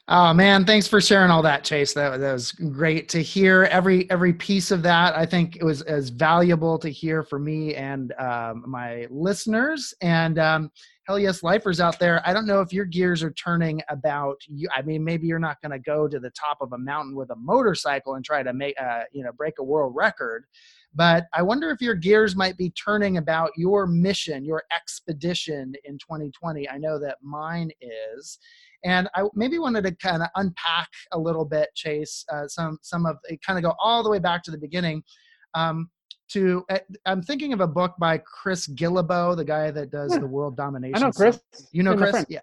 [0.10, 1.94] Oh man, thanks for sharing all that, Chase.
[1.94, 3.64] That, that was great to hear.
[3.72, 7.76] Every every piece of that, I think it was as valuable to hear for me
[7.76, 9.94] and um, my listeners.
[10.02, 10.72] And um,
[11.08, 12.22] hell yes, lifers out there.
[12.26, 14.68] I don't know if your gears are turning about you.
[14.76, 17.30] I mean, maybe you're not going to go to the top of a mountain with
[17.30, 20.44] a motorcycle and try to make, uh, you know, break a world record.
[20.96, 25.98] But I wonder if your gears might be turning about your mission, your expedition in
[25.98, 26.70] 2020.
[26.70, 28.38] I know that mine is.
[28.86, 33.06] And I maybe wanted to kind of unpack a little bit, Chase, uh, some some
[33.06, 35.04] of it, kind of go all the way back to the beginning.
[35.56, 35.90] Um,
[36.30, 40.20] to uh, I'm thinking of a book by Chris Guillebeau, the guy that does yeah.
[40.20, 40.96] the world domination.
[40.96, 41.40] I know Chris.
[41.54, 41.70] Stuff.
[41.72, 42.26] You know Chris?
[42.28, 42.40] Yeah.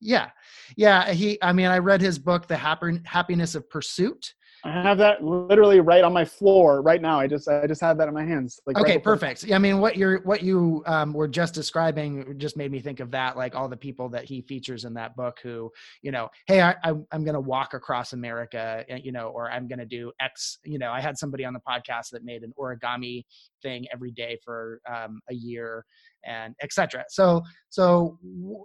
[0.00, 0.30] Yeah.
[0.76, 1.12] Yeah.
[1.12, 4.34] He, I mean, I read his book, The Happiness of Pursuit.
[4.64, 7.20] I have that literally right on my floor right now.
[7.20, 8.60] I just I just have that in my hands.
[8.66, 9.44] Like okay, right perfect.
[9.44, 13.00] Yeah, I mean, what you're what you um, were just describing just made me think
[13.00, 13.36] of that.
[13.36, 15.70] Like all the people that he features in that book, who
[16.02, 19.50] you know, hey, I, I I'm going to walk across America, eh, you know, or
[19.50, 20.58] I'm going to do X.
[20.64, 23.24] You know, I had somebody on the podcast that made an origami
[23.62, 25.84] thing every day for um, a year,
[26.24, 27.04] and etc.
[27.08, 28.18] So so.
[28.22, 28.64] W-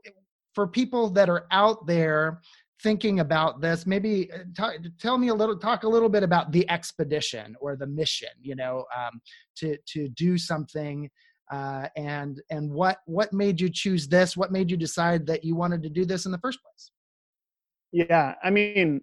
[0.53, 2.41] for people that are out there
[2.83, 6.51] thinking about this maybe uh, talk, tell me a little talk a little bit about
[6.51, 9.21] the expedition or the mission you know um,
[9.55, 11.09] to to do something
[11.51, 14.37] uh, and and what what made you choose this?
[14.37, 16.91] What made you decide that you wanted to do this in the first place?
[17.91, 19.01] Yeah i mean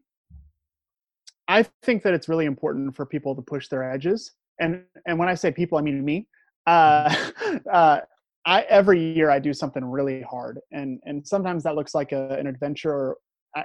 [1.47, 5.29] i think that it's really important for people to push their edges and and when
[5.29, 6.27] i say people i mean me.
[6.67, 7.15] Uh,
[7.73, 8.01] uh,
[8.47, 12.31] I, every year I do something really hard, and and sometimes that looks like a,
[12.39, 13.17] an adventure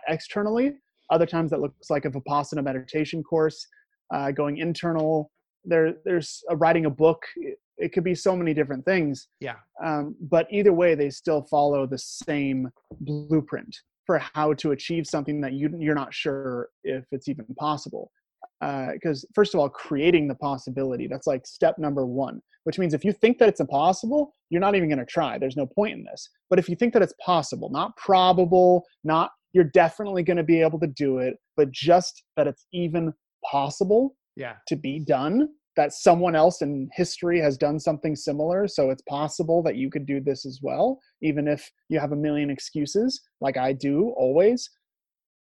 [0.07, 0.75] externally.
[1.09, 3.67] Other times that looks like a Vipassana meditation course,
[4.13, 5.31] uh, going internal.
[5.65, 7.23] There, there's a, writing a book.
[7.35, 9.27] It, it, could be so many different things.
[9.39, 9.55] Yeah.
[9.83, 12.69] Um, but either way, they still follow the same
[13.01, 13.75] blueprint
[14.05, 18.11] for how to achieve something that you, you're not sure if it's even possible.
[18.59, 22.41] Because uh, first of all, creating the possibility that's like step number one.
[22.65, 25.37] Which means if you think that it's impossible, you're not even going to try.
[25.37, 26.29] There's no point in this.
[26.49, 30.61] But if you think that it's possible, not probable, not you're definitely going to be
[30.61, 33.13] able to do it but just that it's even
[33.49, 34.55] possible yeah.
[34.67, 39.63] to be done that someone else in history has done something similar so it's possible
[39.63, 43.57] that you could do this as well even if you have a million excuses like
[43.57, 44.69] i do always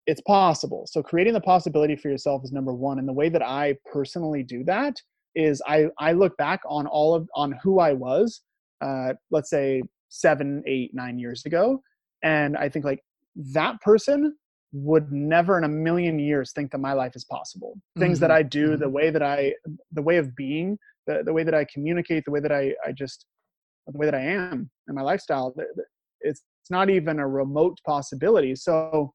[0.08, 0.86] it's possible.
[0.88, 4.44] So creating the possibility for yourself is number one and the way that i personally
[4.44, 4.96] do that
[5.36, 8.42] is i i look back on all of on who i was
[8.82, 11.82] uh let's say seven eight nine years ago
[12.22, 13.00] and i think like
[13.36, 14.36] that person
[14.74, 18.24] would never in a million years think that my life is possible things mm-hmm.
[18.24, 18.94] that i do the mm-hmm.
[18.94, 19.54] way that i
[19.92, 22.92] the way of being the, the way that i communicate the way that i i
[22.92, 23.26] just
[23.88, 25.54] the way that i am and my lifestyle
[26.22, 29.14] it's it's not even a remote possibility so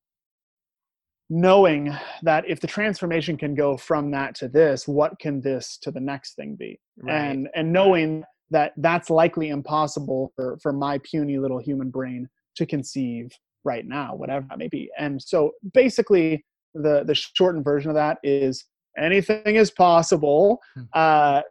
[1.28, 5.90] knowing that if the transformation can go from that to this what can this to
[5.90, 7.14] the next thing be right.
[7.14, 12.66] and and knowing that that's likely impossible for for my puny little human brain to
[12.66, 13.30] conceive
[13.66, 14.88] right now, whatever that may be.
[14.98, 18.64] And so basically, the the shortened version of that is
[18.98, 20.82] anything is possible, hmm.
[20.94, 21.42] uh,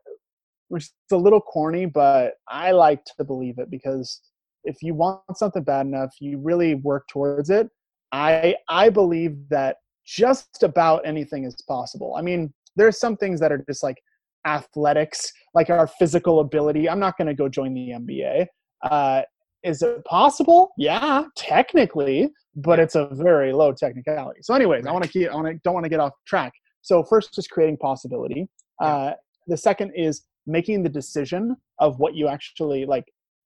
[0.70, 4.22] which is a little corny, but I like to believe it because
[4.64, 7.70] if you want something bad enough, you really work towards it.
[8.12, 12.16] I I believe that just about anything is possible.
[12.16, 13.98] I mean, there's some things that are just like
[14.46, 16.88] athletics, like our physical ability.
[16.88, 18.46] I'm not going to go join the NBA.
[18.84, 19.24] Uh,
[19.66, 20.72] is it possible?
[20.78, 24.42] Yeah, technically, but it's a very low technicality.
[24.44, 24.86] So, anyways.
[24.86, 25.30] I want to keep.
[25.30, 26.54] I want to don't want to get off track.
[26.82, 28.48] So, first, is creating possibility.
[28.82, 29.14] Uh,
[29.48, 33.06] the second is making the decision of what you actually like,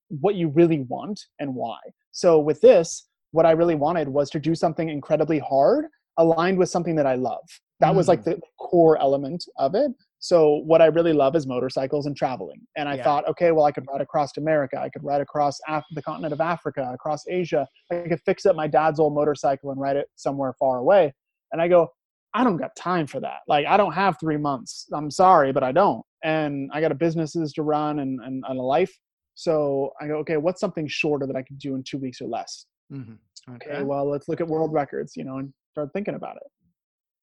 [0.10, 1.78] what you really want and why.
[2.12, 5.86] So, with this, what I really wanted was to do something incredibly hard,
[6.18, 7.48] aligned with something that I love.
[7.80, 7.96] That mm.
[7.96, 8.26] was like mm.
[8.26, 9.92] the core element of it.
[10.20, 12.62] So what I really love is motorcycles and traveling.
[12.76, 13.04] And I yeah.
[13.04, 14.80] thought, okay, well, I could ride across America.
[14.80, 17.66] I could ride across Af- the continent of Africa, across Asia.
[17.90, 21.14] I could fix up my dad's old motorcycle and ride it somewhere far away.
[21.54, 21.88] And I go,
[22.34, 23.40] I don't got time for that.
[23.48, 24.88] Like, I don't have three months.
[24.94, 26.04] I'm sorry, but I don't.
[26.24, 28.94] And I got a businesses to run and, and, and a life.
[29.36, 32.28] So I go, okay, what's something shorter that I can do in two weeks or
[32.28, 32.66] less?
[32.92, 33.54] Mm-hmm.
[33.56, 33.70] Okay.
[33.72, 36.52] okay, well, let's look at world records, you know, and start thinking about it.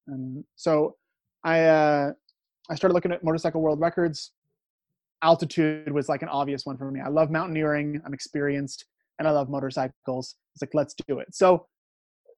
[0.08, 0.96] And so
[1.44, 2.12] I, uh,
[2.70, 4.32] I started looking at motorcycle world records.
[5.22, 7.00] Altitude was like an obvious one for me.
[7.00, 8.00] I love mountaineering.
[8.04, 8.84] I'm experienced,
[9.18, 10.36] and I love motorcycles.
[10.54, 11.28] It's like let's do it.
[11.34, 11.66] So,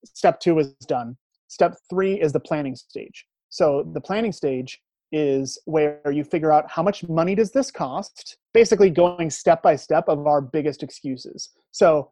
[0.04, 1.16] step two is done.
[1.48, 3.26] Step three is the planning stage.
[3.48, 8.36] So the planning stage is where you figure out how much money does this cost
[8.52, 12.10] basically going step by step of our biggest excuses so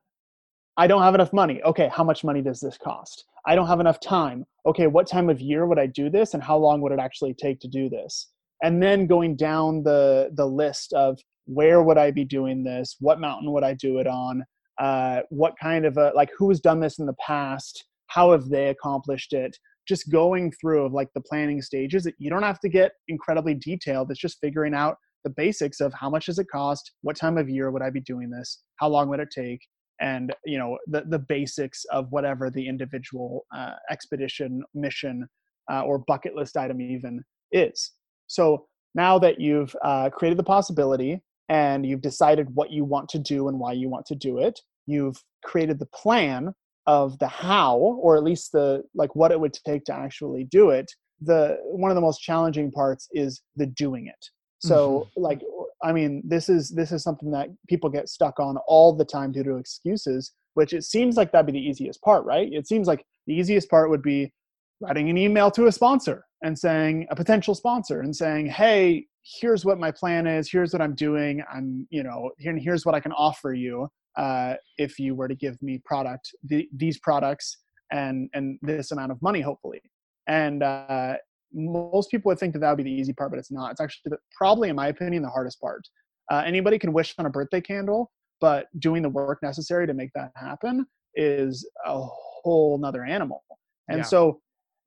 [0.77, 1.63] I don't have enough money.
[1.63, 3.25] Okay, how much money does this cost?
[3.47, 4.45] I don't have enough time.
[4.67, 7.35] Okay, what time of year would I do this and how long would it actually
[7.35, 8.29] take to do this?
[8.63, 12.97] And then going down the the list of where would I be doing this?
[13.01, 14.45] What mountain would I do it on?
[14.79, 17.85] Uh, what kind of a like who has done this in the past?
[18.09, 19.57] How have they accomplished it?
[19.89, 22.05] Just going through of like the planning stages.
[22.05, 24.11] that You don't have to get incredibly detailed.
[24.11, 26.93] It's just figuring out the basics of how much does it cost?
[27.03, 28.63] What time of year would I be doing this?
[28.77, 29.61] How long would it take?
[30.01, 35.27] And you know the the basics of whatever the individual uh, expedition mission
[35.71, 37.23] uh, or bucket list item even
[37.53, 37.93] is.
[38.27, 43.19] So now that you've uh, created the possibility and you've decided what you want to
[43.19, 46.53] do and why you want to do it you've created the plan
[46.87, 50.71] of the how or at least the like what it would take to actually do
[50.71, 50.91] it
[51.21, 55.23] the one of the most challenging parts is the doing it so mm-hmm.
[55.23, 55.41] like
[55.83, 59.33] I mean, this is this is something that people get stuck on all the time
[59.33, 62.49] due to excuses, which it seems like that'd be the easiest part, right?
[62.53, 64.33] It seems like the easiest part would be
[64.81, 69.07] writing an email to a sponsor and saying a potential sponsor and saying, "Hey,
[69.41, 70.51] here's what my plan is.
[70.51, 71.43] Here's what I'm doing.
[71.53, 75.29] I'm, you know, here, and here's what I can offer you uh, if you were
[75.29, 77.59] to give me product the, these products
[77.93, 79.83] and and this amount of money, hopefully."
[80.27, 81.17] And uh,
[81.53, 83.71] most people would think that that would be the easy part, but it's not.
[83.73, 85.87] It's actually the, probably, in my opinion, the hardest part.
[86.31, 90.11] Uh, anybody can wish on a birthday candle, but doing the work necessary to make
[90.15, 93.45] that happen is a whole nother animal.
[93.89, 94.05] And yeah.
[94.05, 94.41] so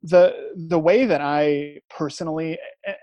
[0.03, 2.57] the the way that I personally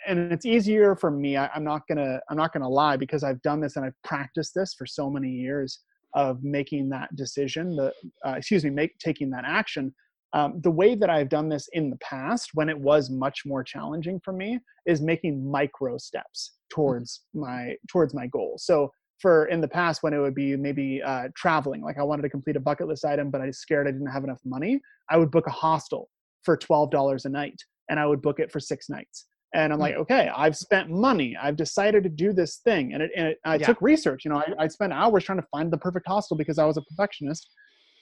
[0.06, 1.36] and it's easier for me.
[1.36, 4.52] I, I'm not gonna I'm not gonna lie because I've done this and I've practiced
[4.54, 5.80] this for so many years
[6.14, 7.76] of making that decision.
[7.76, 7.92] The
[8.26, 9.94] uh, excuse me, make taking that action
[10.32, 13.62] um, the way that I've done this in the past, when it was much more
[13.62, 17.40] challenging for me, is making micro steps towards mm-hmm.
[17.42, 18.56] my towards my goal.
[18.58, 22.22] So for in the past, when it would be maybe uh, traveling, like I wanted
[22.22, 24.80] to complete a bucket list item, but I was scared I didn't have enough money,
[25.08, 26.10] I would book a hostel
[26.42, 27.58] for twelve dollars a night,
[27.88, 29.26] and I would book it for six nights.
[29.54, 30.00] And I'm like, mm.
[30.00, 31.36] okay, I've spent money.
[31.40, 33.66] I've decided to do this thing, and it, and it, I yeah.
[33.66, 34.24] took research.
[34.24, 36.76] You know, I, I spent hours trying to find the perfect hostel because I was
[36.76, 37.48] a perfectionist,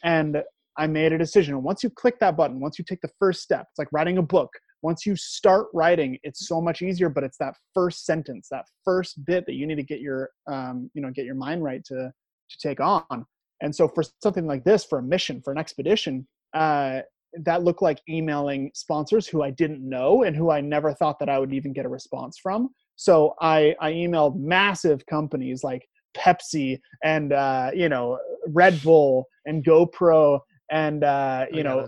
[0.03, 0.43] and
[0.77, 1.63] I made a decision.
[1.63, 4.23] Once you click that button, once you take the first step, it's like writing a
[4.23, 4.51] book.
[4.83, 7.09] Once you start writing, it's so much easier.
[7.09, 10.91] But it's that first sentence, that first bit that you need to get your, um,
[10.95, 12.13] you know, get your mind right to
[12.51, 13.25] to take on.
[13.63, 17.01] And so for something like this, for a mission, for an expedition, uh,
[17.45, 21.29] that looked like emailing sponsors who I didn't know and who I never thought that
[21.29, 22.69] I would even get a response from.
[22.97, 28.19] So I, I emailed massive companies like Pepsi and uh, you know
[28.49, 30.41] Red Bull and GoPro
[30.71, 31.87] and uh, you know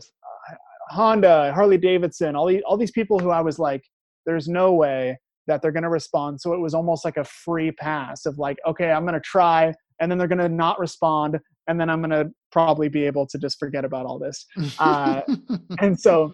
[0.91, 3.83] Honda, Harley Davidson, all these all these people who I was like,
[4.25, 6.41] there's no way that they're going to respond.
[6.41, 9.73] So it was almost like a free pass of like, okay, I'm going to try,
[10.01, 13.27] and then they're going to not respond, and then I'm going to probably be able
[13.29, 14.47] to just forget about all this.
[14.79, 15.23] Uh,
[15.81, 16.33] and so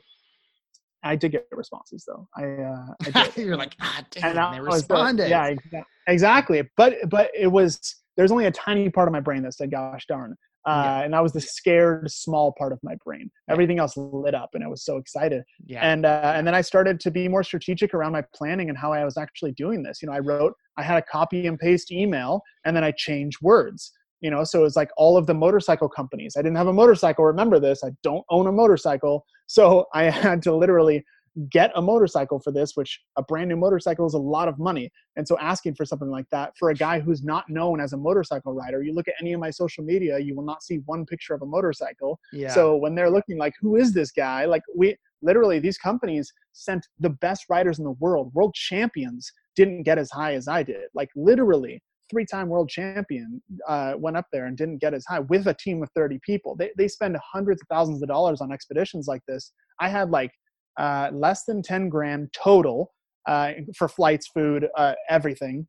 [1.04, 2.28] I did get responses though.
[2.36, 5.24] I, uh, I you're like, ah, damn, and they responded.
[5.24, 6.62] The, yeah, exactly.
[6.76, 10.06] But but it was there's only a tiny part of my brain that said, gosh
[10.06, 10.36] darn.
[10.64, 11.04] Uh, yeah.
[11.04, 13.30] and that was the scared small part of my brain.
[13.50, 15.42] Everything else lit up, and I was so excited.
[15.66, 15.80] Yeah.
[15.80, 18.92] And uh, and then I started to be more strategic around my planning and how
[18.92, 20.00] I was actually doing this.
[20.00, 23.38] You know, I wrote, I had a copy and paste email, and then I changed
[23.42, 23.92] words.
[24.20, 26.36] You know, so it was like all of the motorcycle companies.
[26.36, 27.24] I didn't have a motorcycle.
[27.24, 27.82] Remember this?
[27.82, 31.04] I don't own a motorcycle, so I had to literally
[31.50, 34.90] get a motorcycle for this, which a brand new motorcycle is a lot of money.
[35.16, 37.96] And so asking for something like that for a guy who's not known as a
[37.96, 41.06] motorcycle rider, you look at any of my social media, you will not see one
[41.06, 42.18] picture of a motorcycle.
[42.32, 42.52] Yeah.
[42.52, 44.44] So when they're looking like, who is this guy?
[44.44, 49.84] Like we literally these companies sent the best riders in the world, world champions didn't
[49.84, 50.82] get as high as I did.
[50.94, 55.46] Like literally three-time world champion uh, went up there and didn't get as high with
[55.46, 56.54] a team of 30 people.
[56.54, 59.52] They, they spend hundreds of thousands of dollars on expeditions like this.
[59.80, 60.30] I had like
[60.78, 62.92] uh, less than 10 grand total
[63.26, 65.66] uh, for flights, food, uh, everything,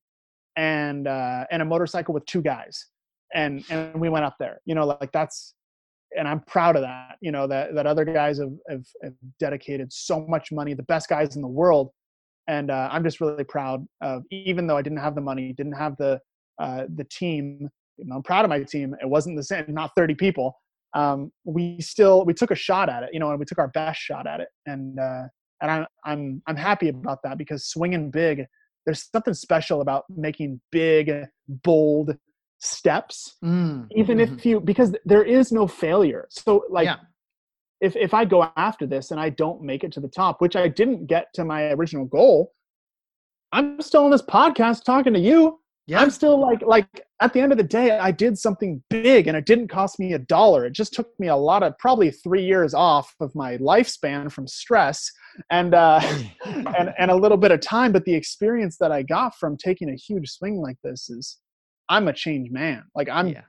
[0.56, 2.88] and uh, and a motorcycle with two guys,
[3.34, 4.60] and and we went up there.
[4.66, 5.54] You know, like that's,
[6.18, 7.18] and I'm proud of that.
[7.22, 11.10] You know that that other guys have have, have dedicated so much money, the best
[11.10, 11.92] guys in the world,
[12.48, 14.24] and uh, I'm just really proud of.
[14.32, 16.20] Even though I didn't have the money, didn't have the
[16.60, 17.70] uh, the team.
[17.98, 18.96] You know, I'm proud of my team.
[19.02, 20.58] It wasn't the same, not 30 people,
[20.94, 23.70] um, we still we took a shot at it, you know, and we took our
[23.70, 25.24] best shot at it, and uh,
[25.62, 28.46] and I'm I'm I'm happy about that because swinging big,
[28.86, 31.12] there's something special about making big,
[31.48, 32.16] bold
[32.60, 33.88] steps, mm.
[33.96, 34.36] even mm-hmm.
[34.36, 36.28] if you because there is no failure.
[36.30, 36.86] So like.
[36.86, 36.98] Yeah.
[37.82, 40.56] If, if I go after this and I don't make it to the top, which
[40.56, 42.54] I didn't get to my original goal,
[43.52, 45.60] I'm still on this podcast talking to you.
[45.86, 46.02] Yeah.
[46.02, 46.88] I'm still like like
[47.20, 50.14] at the end of the day, I did something big and it didn't cost me
[50.14, 50.66] a dollar.
[50.66, 54.48] It just took me a lot of probably three years off of my lifespan from
[54.48, 55.10] stress
[55.50, 56.00] and uh,
[56.46, 57.92] and and a little bit of time.
[57.92, 61.38] But the experience that I got from taking a huge swing like this is,
[61.90, 62.84] I'm a changed man.
[62.96, 63.42] Like I'm, yeah.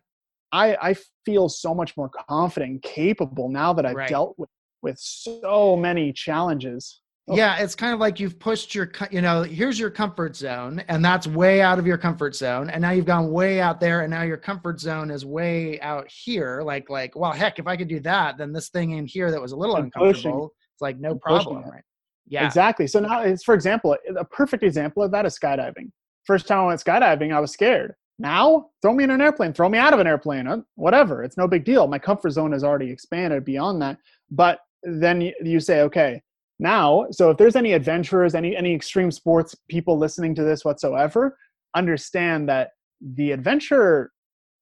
[0.52, 4.08] I I feel so much more confident and capable now that I've right.
[4.08, 4.50] dealt with
[4.82, 7.00] with so many challenges.
[7.26, 7.36] Oh.
[7.36, 11.02] Yeah, it's kind of like you've pushed your, you know, here's your comfort zone, and
[11.02, 14.10] that's way out of your comfort zone, and now you've gone way out there, and
[14.10, 16.60] now your comfort zone is way out here.
[16.62, 19.40] Like, like, well, heck, if I could do that, then this thing in here that
[19.40, 20.50] was a little I'm uncomfortable, pushing.
[20.74, 21.82] it's like no problem, right?
[22.28, 22.86] Yeah, exactly.
[22.86, 25.90] So now, it's for example, a perfect example of that is skydiving.
[26.24, 27.94] First time I went skydiving, I was scared.
[28.18, 31.24] Now, throw me in an airplane, throw me out of an airplane, uh, whatever.
[31.24, 31.86] It's no big deal.
[31.86, 33.98] My comfort zone has already expanded beyond that.
[34.30, 36.22] But then you say, okay,
[36.58, 41.36] now so if there's any adventurers any any extreme sports people listening to this whatsoever
[41.74, 42.70] understand that
[43.14, 44.12] the adventure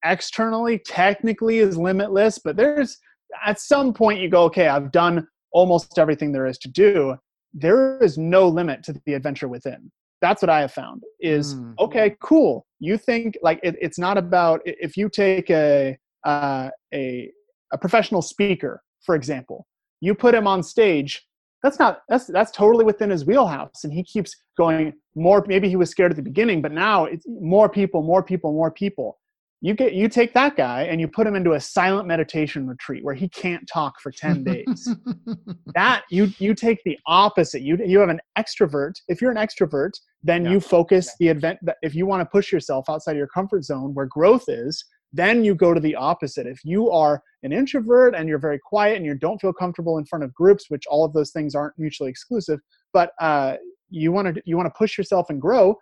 [0.03, 2.97] externally technically is limitless but there's
[3.45, 7.15] at some point you go okay i've done almost everything there is to do.
[7.53, 9.91] There is no limit to the adventure within.
[10.21, 11.73] That's what i have found is mm.
[11.79, 12.65] okay cool.
[12.79, 17.29] You think like it, it's not about if you take a uh, a
[17.71, 19.67] a professional speaker for example
[19.99, 21.25] you put him on stage
[21.63, 25.75] that's not that's that's totally within his wheelhouse and he keeps going more maybe he
[25.75, 29.17] was scared at the beginning but now it's more people more people more people
[29.61, 33.03] you get you take that guy and you put him into a silent meditation retreat
[33.03, 34.93] where he can't talk for 10 days
[35.73, 39.91] that you you take the opposite you you have an extrovert if you're an extrovert
[40.21, 40.51] then yeah.
[40.51, 41.31] you focus yeah.
[41.31, 44.05] the event that if you want to push yourself outside of your comfort zone where
[44.05, 44.83] growth is
[45.13, 46.47] then you go to the opposite.
[46.47, 50.05] If you are an introvert and you're very quiet and you don't feel comfortable in
[50.05, 52.59] front of groups, which all of those things aren't mutually exclusive,
[52.91, 53.55] but uh,
[53.89, 55.77] you want to you want to push yourself and grow.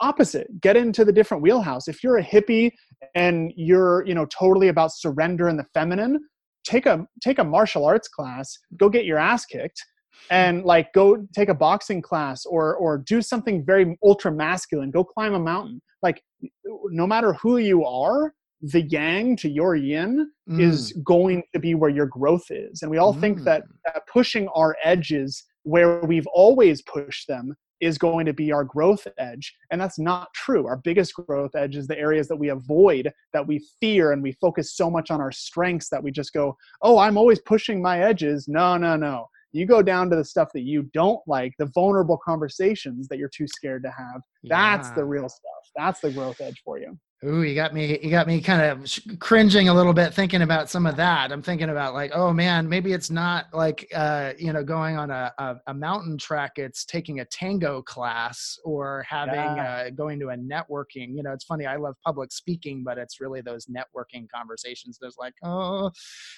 [0.00, 1.88] Opposite, get into the different wheelhouse.
[1.88, 2.70] If you're a hippie
[3.14, 6.20] and you're you know totally about surrender and the feminine,
[6.64, 8.58] take a take a martial arts class.
[8.76, 9.82] Go get your ass kicked
[10.30, 15.04] and like go take a boxing class or or do something very ultra masculine go
[15.04, 16.22] climb a mountain like
[16.90, 18.32] no matter who you are
[18.62, 20.60] the yang to your yin mm.
[20.60, 22.82] is going to be where your growth is.
[22.82, 23.20] And we all mm.
[23.20, 28.52] think that uh, pushing our edges where we've always pushed them is going to be
[28.52, 29.54] our growth edge.
[29.70, 30.66] And that's not true.
[30.66, 34.32] Our biggest growth edge is the areas that we avoid, that we fear, and we
[34.32, 38.00] focus so much on our strengths that we just go, oh, I'm always pushing my
[38.00, 38.48] edges.
[38.48, 39.26] No, no, no.
[39.52, 43.28] You go down to the stuff that you don't like, the vulnerable conversations that you're
[43.28, 44.20] too scared to have.
[44.42, 44.76] Yeah.
[44.76, 45.70] That's the real stuff.
[45.76, 46.98] That's the growth edge for you.
[47.24, 47.98] Ooh, you got me.
[48.02, 51.32] You got me kind of cringing a little bit thinking about some of that.
[51.32, 55.10] I'm thinking about like, oh man, maybe it's not like uh, you know going on
[55.10, 56.52] a, a, a mountain trek.
[56.56, 59.84] It's taking a tango class or having yeah.
[59.86, 61.16] uh, going to a networking.
[61.16, 61.64] You know, it's funny.
[61.64, 64.98] I love public speaking, but it's really those networking conversations.
[65.00, 65.90] There's like, oh,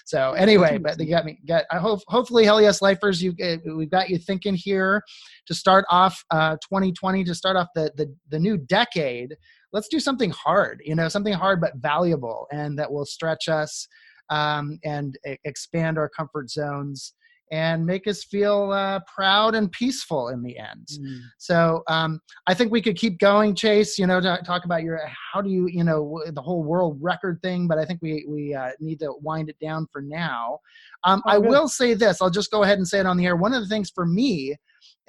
[0.07, 0.79] so anyway.
[0.79, 1.41] But you got me.
[1.45, 3.21] Got I hope hopefully, hell yes, lifers.
[3.21, 5.03] You uh, we've got you thinking here
[5.47, 9.35] to start off uh, 2020 to start off the the the new decade
[9.73, 13.87] let's do something hard you know something hard but valuable and that will stretch us
[14.31, 17.15] um, and expand our comfort zones
[17.51, 20.87] and make us feel uh, proud and peaceful in the end.
[21.01, 21.21] Mm.
[21.39, 23.99] So um, I think we could keep going, Chase.
[23.99, 25.01] You know, talk about your
[25.33, 28.55] how do you you know the whole world record thing, but I think we we
[28.55, 30.59] uh, need to wind it down for now.
[31.05, 32.21] Um, oh, I will say this.
[32.21, 33.37] I'll just go ahead and say it on the air.
[33.37, 34.57] One of the things for me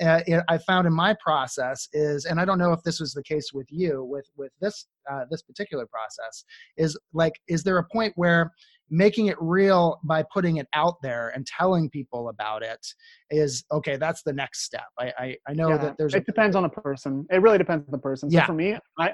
[0.01, 3.23] uh, I found in my process is, and I don't know if this was the
[3.23, 6.45] case with you with with this uh, this particular process,
[6.77, 8.51] is like, is there a point where
[8.89, 12.85] making it real by putting it out there and telling people about it
[13.31, 14.85] is okay that's the next step.
[14.99, 17.25] I i, I know yeah, that there's it depends on the person.
[17.31, 18.29] It really depends on the person.
[18.29, 18.45] So yeah.
[18.45, 19.13] for me i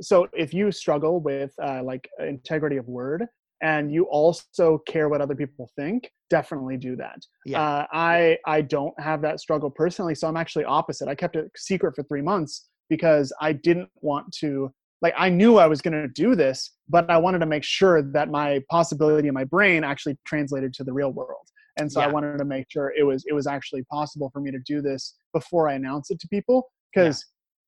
[0.00, 3.26] so if you struggle with uh, like integrity of word
[3.62, 7.18] and you also care what other people think definitely do that.
[7.46, 7.62] Yeah.
[7.62, 11.08] Uh, i i don't have that struggle personally so i'm actually opposite.
[11.08, 14.72] I kept it secret for three months because i didn't want to
[15.02, 18.02] like i knew i was going to do this but i wanted to make sure
[18.02, 22.06] that my possibility in my brain actually translated to the real world and so yeah.
[22.06, 24.80] i wanted to make sure it was it was actually possible for me to do
[24.80, 27.24] this before i announce it to people because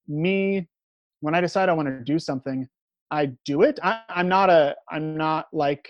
[0.08, 0.16] yeah.
[0.16, 0.68] me
[1.20, 2.68] when i decide i want to do something
[3.10, 3.78] I do it.
[3.82, 5.88] I, am not a I'm not like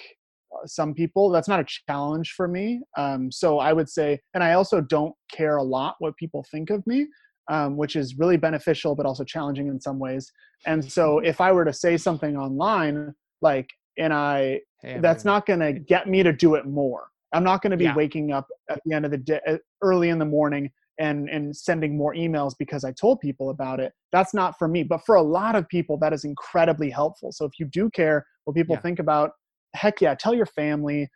[0.52, 1.30] uh, some people.
[1.30, 2.82] That's not a challenge for me.
[2.96, 6.70] Um, so I would say, and I also don't care a lot what people think
[6.70, 7.06] of me,
[7.48, 10.32] um, which is really beneficial but also challenging in some ways.
[10.66, 15.46] And so if I were to say something online, like, and I, hey, that's not
[15.46, 17.08] going to get me to do it more.
[17.32, 17.94] I'm not going to be yeah.
[17.94, 21.54] waking up at the end of the day, uh, early in the morning, and and
[21.54, 23.92] sending more emails because I told people about it.
[24.12, 27.32] That's not for me, but for a lot of people that is incredibly helpful.
[27.32, 28.80] So if you do care what people Yeah.
[28.80, 29.32] think about,
[29.74, 31.08] heck yeah, tell your family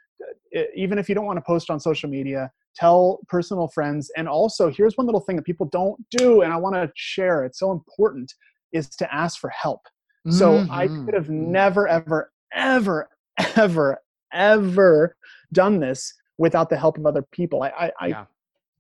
[0.75, 4.71] even if you don't want to post on social media, tell personal friends and also
[4.71, 7.45] here's one little thing that people don't do and I want to share.
[7.45, 8.33] It's so important
[8.73, 9.81] is to ask for help.
[10.29, 11.05] So I Mhm.
[11.05, 13.09] could have never, ever, ever,
[13.57, 13.99] ever,
[14.33, 15.17] ever
[15.53, 17.63] done this without the help of other people.
[17.63, 18.25] I, I, I, Yeah.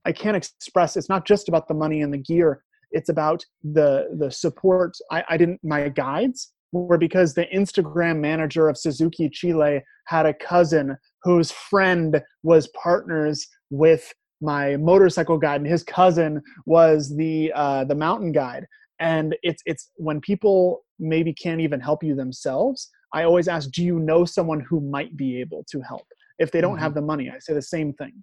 [0.04, 0.96] I can't express.
[0.96, 2.62] It's not just about the money and the gear.
[2.92, 4.96] It's about the the support.
[5.10, 5.60] I, I didn't.
[5.62, 12.22] My guides were because the Instagram manager of Suzuki Chile had a cousin whose friend
[12.42, 18.66] was partners with my motorcycle guide, and his cousin was the uh, the mountain guide.
[18.98, 23.82] And it's it's when people maybe can't even help you themselves i always ask do
[23.82, 26.06] you know someone who might be able to help?
[26.38, 28.22] If they don't have the money i say the same thing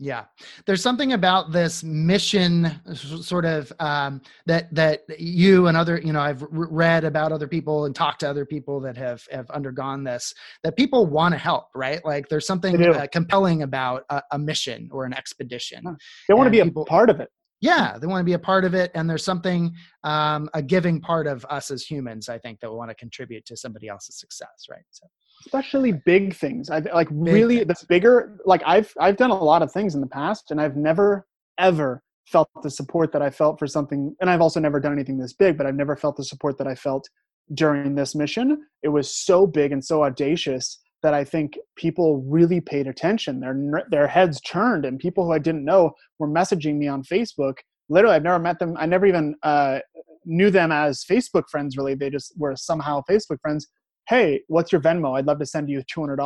[0.00, 0.26] Yeah,
[0.64, 6.20] there's something about this mission, sort of um, that that you and other, you know,
[6.20, 10.32] I've read about other people and talked to other people that have have undergone this.
[10.62, 12.04] That people want to help, right?
[12.04, 15.82] Like there's something uh, compelling about a, a mission or an expedition.
[16.28, 17.30] They want to be a people- part of it
[17.60, 19.74] Yeah, they want to be a part of it, and there's something
[20.04, 22.28] um, a giving part of us as humans.
[22.28, 24.84] I think that we want to contribute to somebody else's success, right?
[24.90, 25.06] So
[25.44, 26.70] especially big things.
[26.70, 30.06] I've like really the bigger like i've i've done a lot of things in the
[30.06, 31.26] past and i've never
[31.58, 35.18] ever felt the support that i felt for something and i've also never done anything
[35.18, 37.08] this big but i've never felt the support that i felt
[37.54, 38.64] during this mission.
[38.82, 43.40] It was so big and so audacious that i think people really paid attention.
[43.40, 47.54] Their their heads turned and people who i didn't know were messaging me on facebook.
[47.88, 49.78] Literally i've never met them i never even uh,
[50.24, 51.94] knew them as facebook friends really.
[51.94, 53.68] They just were somehow facebook friends
[54.08, 55.18] hey what's your venmo?
[55.18, 56.18] I'd love to send you $200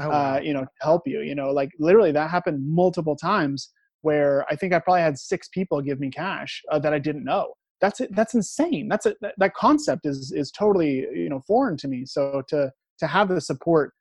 [0.00, 0.34] oh, wow.
[0.34, 3.70] uh, you know to help you you know like literally that happened multiple times
[4.02, 7.24] where i think i probably had six people give me cash uh, that i didn't
[7.24, 7.54] know.
[7.80, 8.88] That's it that's insane.
[8.88, 12.06] That's a, that, that concept is is totally you know foreign to me.
[12.06, 13.92] So to to have the support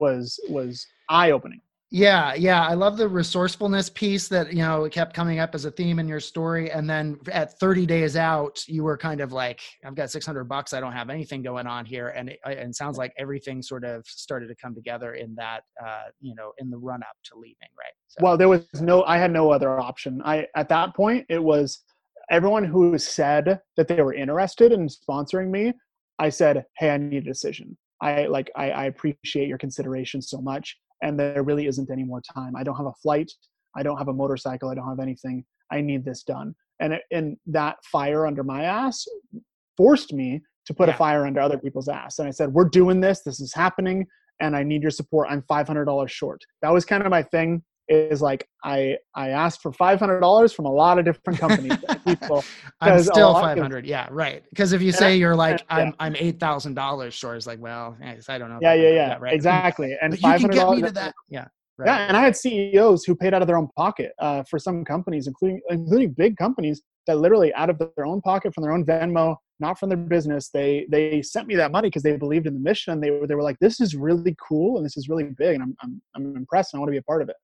[0.00, 1.60] was was eye opening
[1.90, 5.70] Yeah, yeah, I love the resourcefulness piece that you know kept coming up as a
[5.70, 9.60] theme in your story, and then at 30 days out, you were kind of like,
[9.84, 10.72] "I've got 600 bucks.
[10.72, 14.04] I don't have anything going on here," and it, and sounds like everything sort of
[14.06, 17.68] started to come together in that, uh, you know, in the run up to leaving,
[17.78, 17.92] right?
[18.08, 21.42] So, well there was no i had no other option i at that point it
[21.42, 21.82] was
[22.30, 25.72] everyone who said that they were interested in sponsoring me
[26.18, 30.40] i said hey i need a decision i like i, I appreciate your consideration so
[30.40, 32.54] much and there really isn't any more time.
[32.56, 33.30] I don't have a flight.
[33.76, 34.70] I don't have a motorcycle.
[34.70, 35.44] I don't have anything.
[35.70, 36.54] I need this done.
[36.80, 39.06] And it, and that fire under my ass
[39.76, 40.94] forced me to put Yeah.
[40.94, 42.18] a fire under other people's ass.
[42.18, 43.22] And i said we're doing this.
[43.22, 44.06] This is happening.
[44.40, 45.28] And i need your support.
[45.30, 46.42] I'm $500 short.
[46.62, 50.72] That was kind of my thing is like i i asked for $500 from a
[50.72, 51.76] lot of different companies
[52.06, 52.44] people
[52.80, 53.86] I'm still lot- 500.
[53.86, 54.42] Yeah, right.
[54.50, 55.76] Because if you say I- you're like, yeah.
[55.76, 58.58] I'm I'm eight thousand dollars short, it's like, well, I don't know.
[58.60, 59.32] yeah yeah yeah that, right?
[59.40, 61.14] exactly and you can get me $500 to that.
[61.28, 61.46] Yeah.
[61.78, 61.86] Right.
[61.88, 64.82] Yeah, and I had CEOs who paid out of their own pocket uh, for some
[64.82, 68.82] companies, including including big companies that literally out of their own pocket from their own
[68.86, 72.54] Venmo, not from their business, they they sent me that money because they believed in
[72.54, 75.24] the mission they were they were like, this is really cool and this is really
[75.24, 77.36] big and I'm I'm I'm impressed and I want to be a part of it.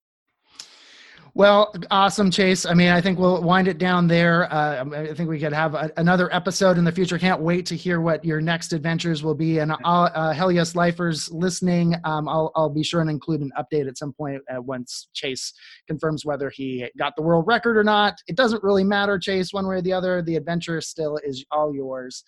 [1.34, 2.66] Well, awesome, Chase.
[2.66, 4.52] I mean, I think we'll wind it down there.
[4.52, 7.18] Uh, I think we could have a, another episode in the future.
[7.18, 9.60] Can't wait to hear what your next adventures will be.
[9.60, 13.50] And I'll, uh, Hell Yes Lifers listening, um, I'll, I'll be sure and include an
[13.58, 15.54] update at some point uh, once Chase
[15.86, 18.18] confirms whether he got the world record or not.
[18.26, 20.20] It doesn't really matter, Chase, one way or the other.
[20.20, 22.24] The adventure still is all yours.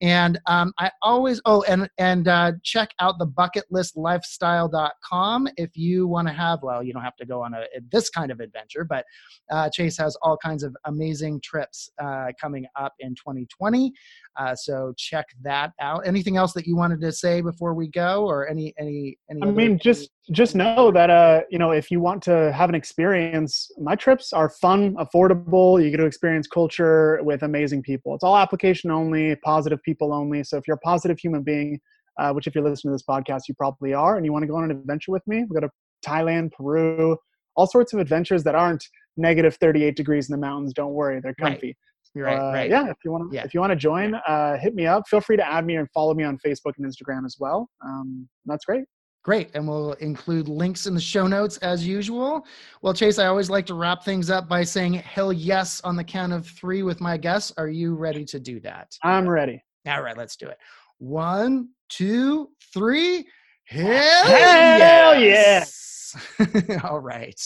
[0.00, 6.28] And um, I always, oh, and, and uh, check out the bucketlistlifestyle.com if you want
[6.28, 9.04] to have, well, you don't have to go on a, this kind of adventure, but
[9.50, 13.92] uh, Chase has all kinds of amazing trips uh, coming up in 2020.
[14.38, 16.06] Uh, so check that out.
[16.06, 19.46] Anything else that you wanted to say before we go or any, any, any, I
[19.46, 22.74] other- mean, just just know that uh, you know, if you want to have an
[22.74, 25.82] experience, my trips are fun, affordable.
[25.82, 28.14] You get to experience culture with amazing people.
[28.14, 30.44] It's all application only, positive people only.
[30.44, 31.80] So if you're a positive human being,
[32.18, 34.46] uh, which if you're listening to this podcast, you probably are, and you want to
[34.46, 35.70] go on an adventure with me, we go to
[36.06, 37.16] Thailand, Peru,
[37.56, 38.84] all sorts of adventures that aren't
[39.16, 40.72] negative 38 degrees in the mountains.
[40.72, 41.66] Don't worry, they're comfy.
[41.68, 41.76] right,
[42.16, 42.20] Uh,
[42.52, 42.68] right.
[42.70, 43.44] Yeah, if you want to, Yeah.
[43.44, 45.06] if you want to join, uh, hit me up.
[45.08, 47.68] Feel free to add me and follow me on Facebook and Instagram as well.
[47.84, 48.84] Um, that's great.
[49.24, 49.50] Great.
[49.54, 52.46] And we'll include links in the show notes as usual.
[52.80, 56.04] Well, Chase, I always like to wrap things up by saying hell yes on the
[56.04, 57.52] count of three with my guests.
[57.58, 58.96] Are you ready to do that?
[59.02, 59.62] I'm ready.
[59.86, 60.56] All right, let's do it.
[60.98, 63.26] One, two, three.
[63.64, 66.16] Hell, Hell yes.
[66.84, 67.38] All right.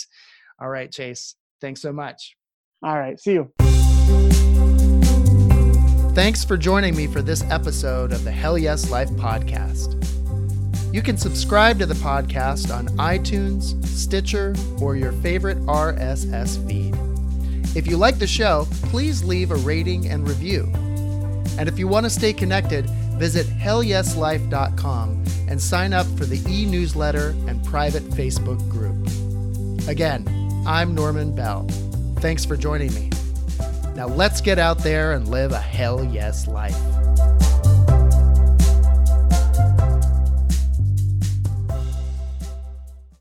[0.61, 1.35] All right, Chase.
[1.61, 2.37] Thanks so much.
[2.85, 3.19] All right.
[3.19, 4.52] See you.
[6.15, 9.97] Thanks for joining me for this episode of the Hell Yes Life podcast.
[10.93, 16.95] You can subscribe to the podcast on iTunes, Stitcher, or your favorite RSS feed.
[17.75, 20.71] If you like the show, please leave a rating and review.
[21.59, 26.67] And if you want to stay connected, visit hellyeslife.com and sign up for the e
[26.67, 29.89] newsletter and private Facebook group.
[29.89, 30.27] Again,
[30.67, 31.67] I'm Norman Bell.
[32.17, 33.09] Thanks for joining me.
[33.95, 36.77] Now let's get out there and live a hell yes life.